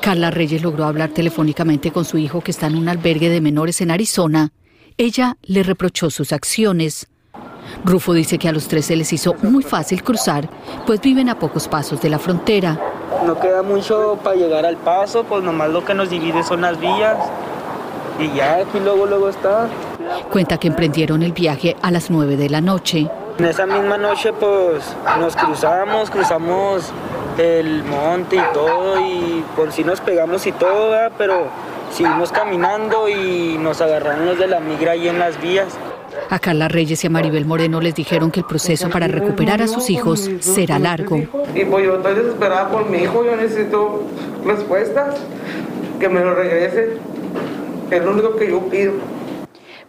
Carla 0.00 0.30
Reyes 0.30 0.62
logró 0.62 0.84
hablar 0.84 1.10
telefónicamente 1.10 1.90
con 1.90 2.04
su 2.04 2.18
hijo 2.18 2.40
que 2.40 2.50
está 2.50 2.66
en 2.66 2.76
un 2.76 2.88
albergue 2.88 3.28
de 3.28 3.40
menores 3.40 3.80
en 3.80 3.90
Arizona. 3.90 4.52
Ella 4.96 5.36
le 5.42 5.62
reprochó 5.62 6.10
sus 6.10 6.32
acciones. 6.32 7.08
Rufo 7.84 8.12
dice 8.12 8.38
que 8.38 8.48
a 8.48 8.52
los 8.52 8.68
tres 8.68 8.86
se 8.86 8.96
les 8.96 9.12
hizo 9.12 9.34
muy 9.42 9.62
fácil 9.62 10.02
cruzar, 10.02 10.48
pues 10.86 11.00
viven 11.00 11.28
a 11.28 11.38
pocos 11.38 11.66
pasos 11.66 12.00
de 12.00 12.10
la 12.10 12.18
frontera. 12.18 12.78
No 13.26 13.38
queda 13.40 13.62
mucho 13.62 14.18
para 14.22 14.36
llegar 14.36 14.64
al 14.64 14.76
paso, 14.76 15.24
pues 15.24 15.42
nomás 15.42 15.70
lo 15.70 15.84
que 15.84 15.94
nos 15.94 16.10
divide 16.10 16.42
son 16.44 16.60
las 16.60 16.78
vías. 16.78 17.16
Y 18.18 18.36
ya 18.36 18.56
aquí 18.56 18.78
luego, 18.78 19.06
luego 19.06 19.28
está. 19.28 19.66
Cuenta 20.30 20.58
que 20.58 20.68
emprendieron 20.68 21.22
el 21.22 21.32
viaje 21.32 21.74
a 21.82 21.90
las 21.90 22.10
9 22.10 22.36
de 22.36 22.48
la 22.48 22.60
noche. 22.60 23.08
En 23.38 23.44
esa 23.46 23.66
misma 23.66 23.98
noche 23.98 24.32
pues 24.32 24.84
nos 25.18 25.34
cruzamos, 25.34 26.08
cruzamos 26.10 26.92
el 27.36 27.82
monte 27.82 28.36
y 28.36 28.52
todo 28.52 29.00
y 29.00 29.44
pues 29.56 29.74
sí 29.74 29.82
nos 29.82 30.00
pegamos 30.00 30.46
y 30.46 30.52
todo, 30.52 30.90
¿verdad? 30.90 31.12
pero 31.18 31.48
seguimos 31.92 32.30
caminando 32.30 33.08
y 33.08 33.58
nos 33.58 33.80
agarraron 33.80 34.26
los 34.26 34.38
de 34.38 34.46
la 34.46 34.60
migra 34.60 34.92
ahí 34.92 35.08
en 35.08 35.18
las 35.18 35.40
vías. 35.40 35.66
A 36.30 36.38
Carla 36.38 36.68
Reyes 36.68 37.02
y 37.02 37.08
a 37.08 37.10
Maribel 37.10 37.44
Moreno 37.44 37.80
les 37.80 37.96
dijeron 37.96 38.30
que 38.30 38.40
el 38.40 38.46
proceso 38.46 38.88
para 38.88 39.08
recuperar 39.08 39.60
a 39.62 39.66
sus 39.66 39.90
hijos 39.90 40.30
será 40.40 40.78
largo. 40.78 41.16
Y 41.54 41.64
pues 41.64 41.84
yo 41.84 41.96
estoy 41.96 42.14
desesperada 42.14 42.68
por 42.68 42.88
mi 42.88 42.98
hijo, 42.98 43.24
yo 43.24 43.36
necesito 43.36 44.02
respuestas, 44.44 45.16
que 45.98 46.08
me 46.08 46.20
lo 46.20 46.34
regrese. 46.34 46.98
Es 47.90 48.02
lo 48.02 48.12
único 48.12 48.36
que 48.36 48.48
yo 48.48 48.60
pido. 48.68 48.92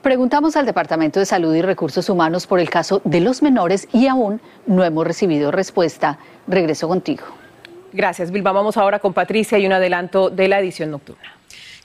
Preguntamos 0.06 0.56
al 0.56 0.68
Departamento 0.68 1.20
de 1.20 1.26
Salud 1.26 1.56
y 1.56 1.64
Recursos 1.64 2.10
Humanos 2.10 2.46
por 2.46 2.60
el 2.60 2.70
caso 2.70 3.02
de 3.06 3.22
los 3.22 3.42
menores 3.42 3.88
y 3.92 4.06
aún 4.06 4.40
no 4.68 4.84
hemos 4.84 5.04
recibido 5.04 5.50
respuesta. 5.50 6.20
Regreso 6.46 6.88
contigo. 6.88 7.24
Gracias, 7.92 8.30
Vilma. 8.30 8.52
Vamos 8.52 8.78
ahora 8.78 9.00
con 9.00 9.16
Patricia 9.16 9.58
y 9.58 9.66
un 9.66 9.74
adelanto 9.74 10.30
de 10.30 10.48
la 10.48 10.60
edición 10.60 10.92
nocturna. 10.92 11.36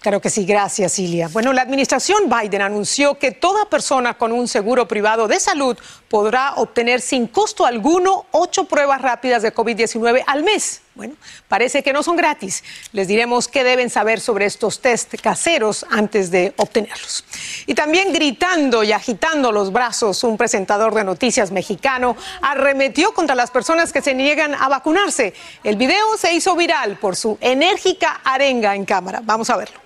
Claro 0.01 0.21
que 0.21 0.29
sí, 0.29 0.45
gracias 0.45 0.99
Ilia. 0.99 1.29
Bueno, 1.29 1.55
la 1.55 1.63
administración 1.63 2.25
Biden 2.29 2.61
anunció 2.61 3.19
que 3.19 3.33
toda 3.33 3.71
persona 3.71 4.13
con 4.19 4.33
un 4.33 4.49
seguro 4.49 4.87
privado 4.87 5.27
de 5.27 5.41
salud 5.41 5.79
podrá 6.09 6.57
obtener 6.57 7.01
sin 7.01 7.27
costo 7.27 7.65
alguno 7.65 8.27
ocho 8.33 8.65
pruebas 8.65 9.01
rápidas 9.01 9.43
de 9.43 9.55
COVID-19 9.55 10.25
al 10.27 10.43
mes. 10.43 10.83
Bueno, 11.01 11.15
parece 11.49 11.83
que 11.83 11.95
no 11.95 12.03
son 12.03 12.15
gratis. 12.15 12.63
Les 12.93 13.09
diremos 13.09 13.49
qué 13.49 13.65
deben 13.65 13.89
saber 13.89 14.21
sobre 14.21 14.45
estos 14.45 14.81
test 14.81 15.15
caseros 15.23 15.87
antes 15.89 16.31
de 16.31 16.53
obtenerlos. 16.59 17.25
Y 17.67 17.73
también 17.73 18.13
gritando 18.13 18.85
y 18.85 18.93
agitando 18.93 19.51
los 19.51 19.73
brazos, 19.73 20.23
un 20.25 20.37
presentador 20.37 20.93
de 20.93 21.03
noticias 21.03 21.53
mexicano 21.53 22.19
arremetió 22.43 23.15
contra 23.15 23.35
las 23.35 23.51
personas 23.51 23.95
que 23.95 24.03
se 24.03 24.13
niegan 24.13 24.55
a 24.55 24.69
vacunarse. 24.69 25.33
El 25.65 25.77
video 25.77 26.19
se 26.19 26.35
hizo 26.35 26.55
viral 26.55 26.99
por 26.99 27.17
su 27.17 27.39
enérgica 27.41 28.21
arenga 28.23 28.75
en 28.75 28.85
cámara. 28.85 29.23
Vamos 29.25 29.49
a 29.49 29.57
verlo. 29.57 29.81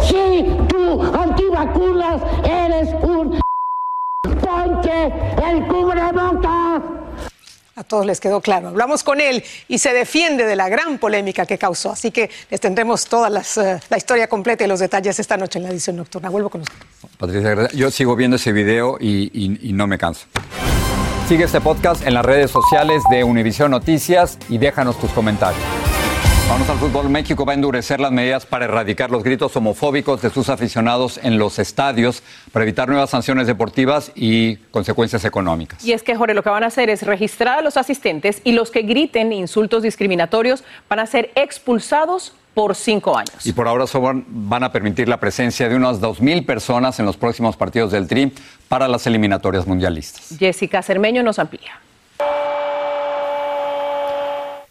Si 0.00 0.44
tú 0.68 1.02
antivacunas 1.02 2.20
eres 2.44 2.88
un 2.94 3.40
ponche 4.40 5.04
el 5.48 5.68
cubrebocas. 5.68 7.01
A 7.82 7.84
todos 7.84 8.06
les 8.06 8.20
quedó 8.20 8.40
claro. 8.40 8.68
Hablamos 8.68 9.02
con 9.02 9.20
él 9.20 9.42
y 9.66 9.78
se 9.78 9.92
defiende 9.92 10.44
de 10.46 10.54
la 10.54 10.68
gran 10.68 10.98
polémica 10.98 11.44
que 11.46 11.58
causó. 11.58 11.90
Así 11.90 12.12
que 12.12 12.30
les 12.48 12.60
tendremos 12.60 13.06
toda 13.06 13.28
eh, 13.28 13.80
la 13.90 13.96
historia 13.96 14.28
completa 14.28 14.62
y 14.62 14.68
los 14.68 14.78
detalles 14.78 15.18
esta 15.18 15.36
noche 15.36 15.58
en 15.58 15.64
la 15.64 15.70
edición 15.70 15.96
nocturna. 15.96 16.30
Vuelvo 16.30 16.48
con 16.48 16.60
usted. 16.60 16.76
Patricia, 17.18 17.68
yo 17.74 17.90
sigo 17.90 18.14
viendo 18.14 18.36
ese 18.36 18.52
video 18.52 18.98
y- 19.00 19.58
y 19.68 19.72
no 19.72 19.88
me 19.88 19.98
canso. 19.98 20.26
Sigue 21.28 21.42
este 21.44 21.60
podcast 21.60 22.06
en 22.06 22.14
las 22.14 22.24
redes 22.24 22.52
sociales 22.52 23.02
de 23.10 23.24
Univision 23.24 23.72
Noticias 23.72 24.38
y 24.48 24.58
déjanos 24.58 24.96
tus 25.00 25.10
comentarios. 25.10 25.60
Vamos 26.48 26.68
al 26.68 26.76
fútbol. 26.78 27.08
México 27.08 27.46
va 27.46 27.52
a 27.52 27.54
endurecer 27.54 27.98
las 27.98 28.12
medidas 28.12 28.44
para 28.44 28.66
erradicar 28.66 29.10
los 29.10 29.22
gritos 29.22 29.56
homofóbicos 29.56 30.20
de 30.20 30.28
sus 30.28 30.50
aficionados 30.50 31.18
en 31.22 31.38
los 31.38 31.58
estadios, 31.58 32.22
para 32.52 32.64
evitar 32.64 32.88
nuevas 32.88 33.08
sanciones 33.10 33.46
deportivas 33.46 34.12
y 34.14 34.56
consecuencias 34.70 35.24
económicas. 35.24 35.82
Y 35.84 35.92
es 35.92 36.02
que, 36.02 36.14
Jorge, 36.14 36.34
lo 36.34 36.42
que 36.42 36.50
van 36.50 36.62
a 36.62 36.66
hacer 36.66 36.90
es 36.90 37.02
registrar 37.04 37.58
a 37.60 37.62
los 37.62 37.78
asistentes 37.78 38.42
y 38.44 38.52
los 38.52 38.70
que 38.70 38.82
griten 38.82 39.32
insultos 39.32 39.82
discriminatorios 39.82 40.62
van 40.90 40.98
a 40.98 41.06
ser 41.06 41.30
expulsados 41.36 42.34
por 42.52 42.74
cinco 42.74 43.16
años. 43.16 43.46
Y 43.46 43.52
por 43.52 43.66
ahora 43.66 43.86
solo 43.86 44.22
van- 44.28 44.62
a 44.64 44.72
permitir 44.72 45.08
la 45.08 45.18
presencia 45.18 45.70
de 45.70 45.74
unas 45.76 46.00
2.000 46.02 46.44
personas 46.44 47.00
en 47.00 47.06
los 47.06 47.16
próximos 47.16 47.56
partidos 47.56 47.92
del 47.92 48.06
TRI 48.06 48.30
para 48.68 48.88
las 48.88 49.06
eliminatorias 49.06 49.66
mundialistas. 49.66 50.36
Jessica 50.38 50.82
Cermeño 50.82 51.22
nos 51.22 51.38
amplía. 51.38 51.80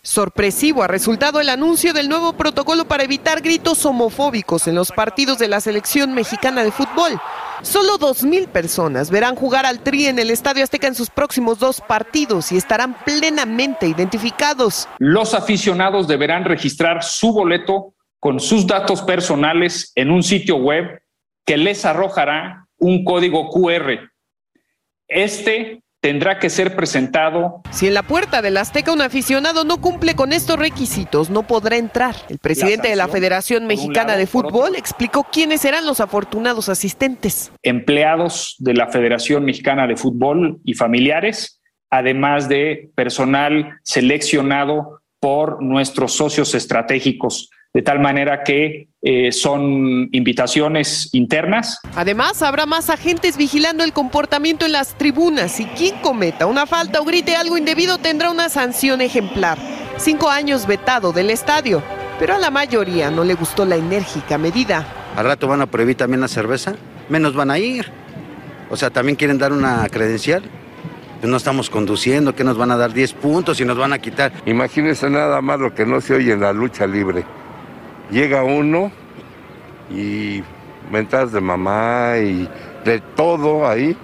Sorpresivo 0.03 0.81
ha 0.81 0.87
resultado 0.87 1.39
el 1.39 1.49
anuncio 1.49 1.93
del 1.93 2.09
nuevo 2.09 2.33
protocolo 2.33 2.85
para 2.85 3.03
evitar 3.03 3.41
gritos 3.41 3.85
homofóbicos 3.85 4.67
en 4.67 4.73
los 4.73 4.91
partidos 4.91 5.37
de 5.37 5.47
la 5.47 5.61
selección 5.61 6.15
mexicana 6.15 6.63
de 6.63 6.71
fútbol. 6.71 7.21
Solo 7.61 7.99
2.000 7.99 8.47
personas 8.47 9.11
verán 9.11 9.35
jugar 9.35 9.67
al 9.67 9.81
Tri 9.81 10.07
en 10.07 10.17
el 10.17 10.31
Estadio 10.31 10.63
Azteca 10.63 10.87
en 10.87 10.95
sus 10.95 11.11
próximos 11.11 11.59
dos 11.59 11.81
partidos 11.81 12.51
y 12.51 12.57
estarán 12.57 12.95
plenamente 13.05 13.87
identificados. 13.87 14.87
Los 14.97 15.35
aficionados 15.35 16.07
deberán 16.07 16.45
registrar 16.45 17.03
su 17.03 17.31
boleto 17.31 17.93
con 18.19 18.39
sus 18.39 18.65
datos 18.65 19.03
personales 19.03 19.91
en 19.93 20.09
un 20.09 20.23
sitio 20.23 20.55
web 20.55 20.99
que 21.45 21.57
les 21.57 21.85
arrojará 21.85 22.67
un 22.79 23.03
código 23.03 23.49
QR. 23.49 24.09
Este 25.07 25.80
tendrá 26.01 26.39
que 26.39 26.49
ser 26.49 26.75
presentado 26.75 27.61
Si 27.69 27.87
en 27.87 27.93
la 27.93 28.03
puerta 28.03 28.41
del 28.41 28.57
Azteca 28.57 28.91
un 28.91 29.01
aficionado 29.01 29.63
no 29.63 29.79
cumple 29.79 30.15
con 30.15 30.33
estos 30.33 30.57
requisitos, 30.57 31.29
no 31.29 31.43
podrá 31.43 31.77
entrar. 31.77 32.15
El 32.27 32.39
presidente 32.39 32.89
de 32.89 32.95
la 32.95 33.03
sanción, 33.03 33.21
Federación 33.21 33.67
Mexicana 33.67 34.07
lado, 34.07 34.19
de. 34.19 34.27
Fútbol 34.27 34.75
explicó 34.75 35.27
quiénes 35.31 35.61
serán 35.61 35.85
los 35.85 36.01
afortunados 36.01 36.69
asistentes. 36.69 37.51
empleados 37.61 38.55
de 38.57 38.73
la 38.73 38.87
Federación 38.87 39.45
Mexicana 39.45 39.85
de 39.85 39.95
Fútbol 39.95 40.59
y 40.65 40.73
familiares, 40.73 41.61
además 41.91 42.49
de 42.49 42.89
personal 42.95 43.79
seleccionado 43.83 45.01
por 45.19 45.61
nuestros 45.61 46.13
socios 46.13 46.55
estratégicos, 46.55 47.50
de 47.73 47.81
tal 47.81 47.99
manera 47.99 48.43
que 48.43 48.87
eh, 49.01 49.31
son 49.31 50.09
invitaciones 50.11 51.09
internas 51.13 51.79
Además, 51.95 52.41
habrá 52.43 52.65
más 52.65 52.89
agentes 52.89 53.37
vigilando 53.37 53.83
el 53.83 53.93
comportamiento 53.93 54.65
en 54.65 54.73
las 54.73 54.95
tribunas 54.97 55.59
y 55.59 55.65
quien 55.65 55.95
cometa 56.01 56.45
una 56.45 56.65
falta 56.65 57.01
o 57.01 57.05
grite 57.05 57.35
algo 57.35 57.57
indebido 57.57 57.97
tendrá 57.97 58.29
una 58.29 58.49
sanción 58.49 59.01
ejemplar. 59.01 59.57
Cinco 59.97 60.29
años 60.29 60.67
vetado 60.67 61.13
del 61.13 61.29
estadio, 61.29 61.81
pero 62.19 62.35
a 62.35 62.39
la 62.39 62.51
mayoría 62.51 63.09
no 63.09 63.23
le 63.23 63.33
gustó 63.33 63.65
la 63.65 63.75
enérgica 63.75 64.37
medida. 64.37 64.85
Al 65.15 65.25
rato 65.25 65.47
van 65.47 65.61
a 65.61 65.65
prohibir 65.65 65.95
también 65.95 66.21
la 66.21 66.27
cerveza, 66.27 66.75
menos 67.09 67.33
van 67.33 67.51
a 67.51 67.59
ir. 67.59 67.91
O 68.69 68.77
sea, 68.77 68.89
también 68.89 69.15
quieren 69.15 69.37
dar 69.37 69.51
una 69.51 69.87
credencial. 69.89 70.43
Pues 71.19 71.29
no 71.29 71.37
estamos 71.37 71.69
conduciendo, 71.69 72.33
que 72.33 72.43
nos 72.43 72.57
van 72.57 72.71
a 72.71 72.77
dar 72.77 72.93
10 72.93 73.13
puntos 73.13 73.59
y 73.59 73.65
nos 73.65 73.77
van 73.77 73.93
a 73.93 73.99
quitar. 73.99 74.31
Imagínense 74.45 75.07
nada 75.07 75.39
más 75.41 75.59
lo 75.59 75.75
que 75.75 75.85
no 75.85 76.01
se 76.01 76.15
oye 76.15 76.31
en 76.31 76.41
la 76.41 76.51
lucha 76.51 76.87
libre. 76.87 77.23
Llega 78.11 78.43
uno 78.43 78.91
y 79.89 80.43
mentadas 80.91 81.31
de 81.31 81.41
mamá 81.41 82.17
y 82.17 82.47
de 82.83 82.99
todo 83.15 83.67
ahí. 83.67 83.95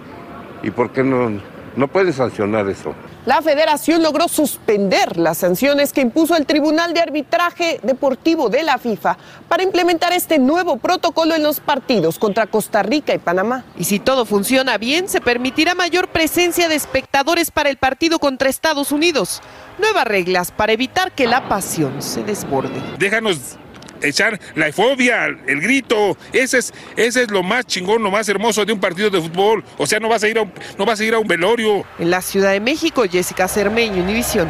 ¿Y 0.63 0.71
por 0.71 0.91
qué 0.91 1.03
no, 1.03 1.29
no 1.75 1.87
puede 1.87 2.13
sancionar 2.13 2.67
eso? 2.69 2.95
La 3.25 3.41
federación 3.41 4.01
logró 4.01 4.29
suspender 4.29 5.17
las 5.17 5.39
sanciones 5.39 5.91
que 5.91 5.99
impuso 5.99 6.37
el 6.37 6.45
Tribunal 6.45 6.93
de 6.93 7.01
Arbitraje 7.01 7.81
Deportivo 7.83 8.47
de 8.47 8.63
la 8.63 8.77
FIFA 8.77 9.17
para 9.49 9.63
implementar 9.63 10.13
este 10.13 10.39
nuevo 10.39 10.77
protocolo 10.77 11.35
en 11.35 11.43
los 11.43 11.59
partidos 11.59 12.19
contra 12.19 12.47
Costa 12.47 12.83
Rica 12.83 13.13
y 13.13 13.17
Panamá. 13.17 13.65
Y 13.77 13.83
si 13.83 13.99
todo 13.99 14.25
funciona 14.25 14.77
bien, 14.77 15.09
se 15.09 15.19
permitirá 15.19 15.75
mayor 15.75 16.07
presencia 16.07 16.69
de 16.69 16.75
espectadores 16.75 17.51
para 17.51 17.69
el 17.69 17.75
partido 17.75 18.17
contra 18.19 18.47
Estados 18.47 18.93
Unidos. 18.93 19.41
Nuevas 19.77 20.05
reglas 20.05 20.51
para 20.51 20.71
evitar 20.71 21.11
que 21.11 21.27
la 21.27 21.49
pasión 21.49 22.01
se 22.01 22.23
desborde. 22.23 22.81
déjanos 22.97 23.57
echar 24.01 24.39
la 24.55 24.71
fobia, 24.71 25.25
el 25.25 25.61
grito, 25.61 26.17
ese 26.33 26.59
es, 26.59 26.73
ese 26.95 27.23
es 27.23 27.31
lo 27.31 27.43
más 27.43 27.65
chingón, 27.65 28.03
lo 28.03 28.11
más 28.11 28.27
hermoso 28.29 28.65
de 28.65 28.73
un 28.73 28.79
partido 28.79 29.09
de 29.09 29.21
fútbol. 29.21 29.63
O 29.77 29.85
sea, 29.87 29.99
no 29.99 30.09
vas 30.09 30.23
a 30.23 30.27
ir 30.27 30.37
a 30.37 30.41
un, 30.43 30.51
no 30.77 30.85
vas 30.85 30.99
a 30.99 31.03
ir 31.03 31.13
a 31.13 31.19
un 31.19 31.27
velorio. 31.27 31.83
En 31.99 32.09
la 32.09 32.21
Ciudad 32.21 32.51
de 32.51 32.59
México, 32.59 33.03
Jessica 33.09 33.47
Cermeño, 33.47 34.03
Univisión. 34.03 34.49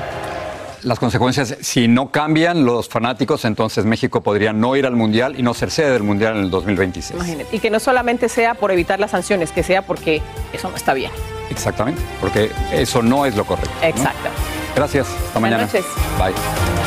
Las 0.83 0.99
consecuencias, 0.99 1.57
si 1.61 1.87
no 1.87 2.11
cambian 2.11 2.63
los 2.63 2.87
fanáticos, 2.87 3.43
entonces 3.45 3.83
México 3.83 4.21
podría 4.21 4.53
no 4.53 4.75
ir 4.75 4.85
al 4.85 4.95
Mundial 4.95 5.33
y 5.37 5.41
no 5.41 5.53
ser 5.53 5.71
sede 5.71 5.91
del 5.91 6.03
Mundial 6.03 6.37
en 6.37 6.43
el 6.43 6.49
2026. 6.51 7.15
Imagínate. 7.15 7.55
Y 7.55 7.59
que 7.59 7.69
no 7.69 7.79
solamente 7.79 8.29
sea 8.29 8.53
por 8.53 8.71
evitar 8.71 8.99
las 8.99 9.11
sanciones, 9.11 9.51
que 9.51 9.63
sea 9.63 9.81
porque 9.81 10.21
eso 10.53 10.69
no 10.69 10.75
está 10.77 10.93
bien. 10.93 11.11
Exactamente, 11.49 12.01
porque 12.21 12.51
eso 12.71 13.01
no 13.01 13.25
es 13.25 13.35
lo 13.35 13.43
correcto. 13.45 13.71
¿no? 13.81 13.87
Exacto. 13.87 14.29
Gracias, 14.75 15.07
hasta 15.07 15.39
Buenas 15.39 15.59
mañana. 15.59 15.63
noches. 15.65 15.85
Bye. 16.19 16.86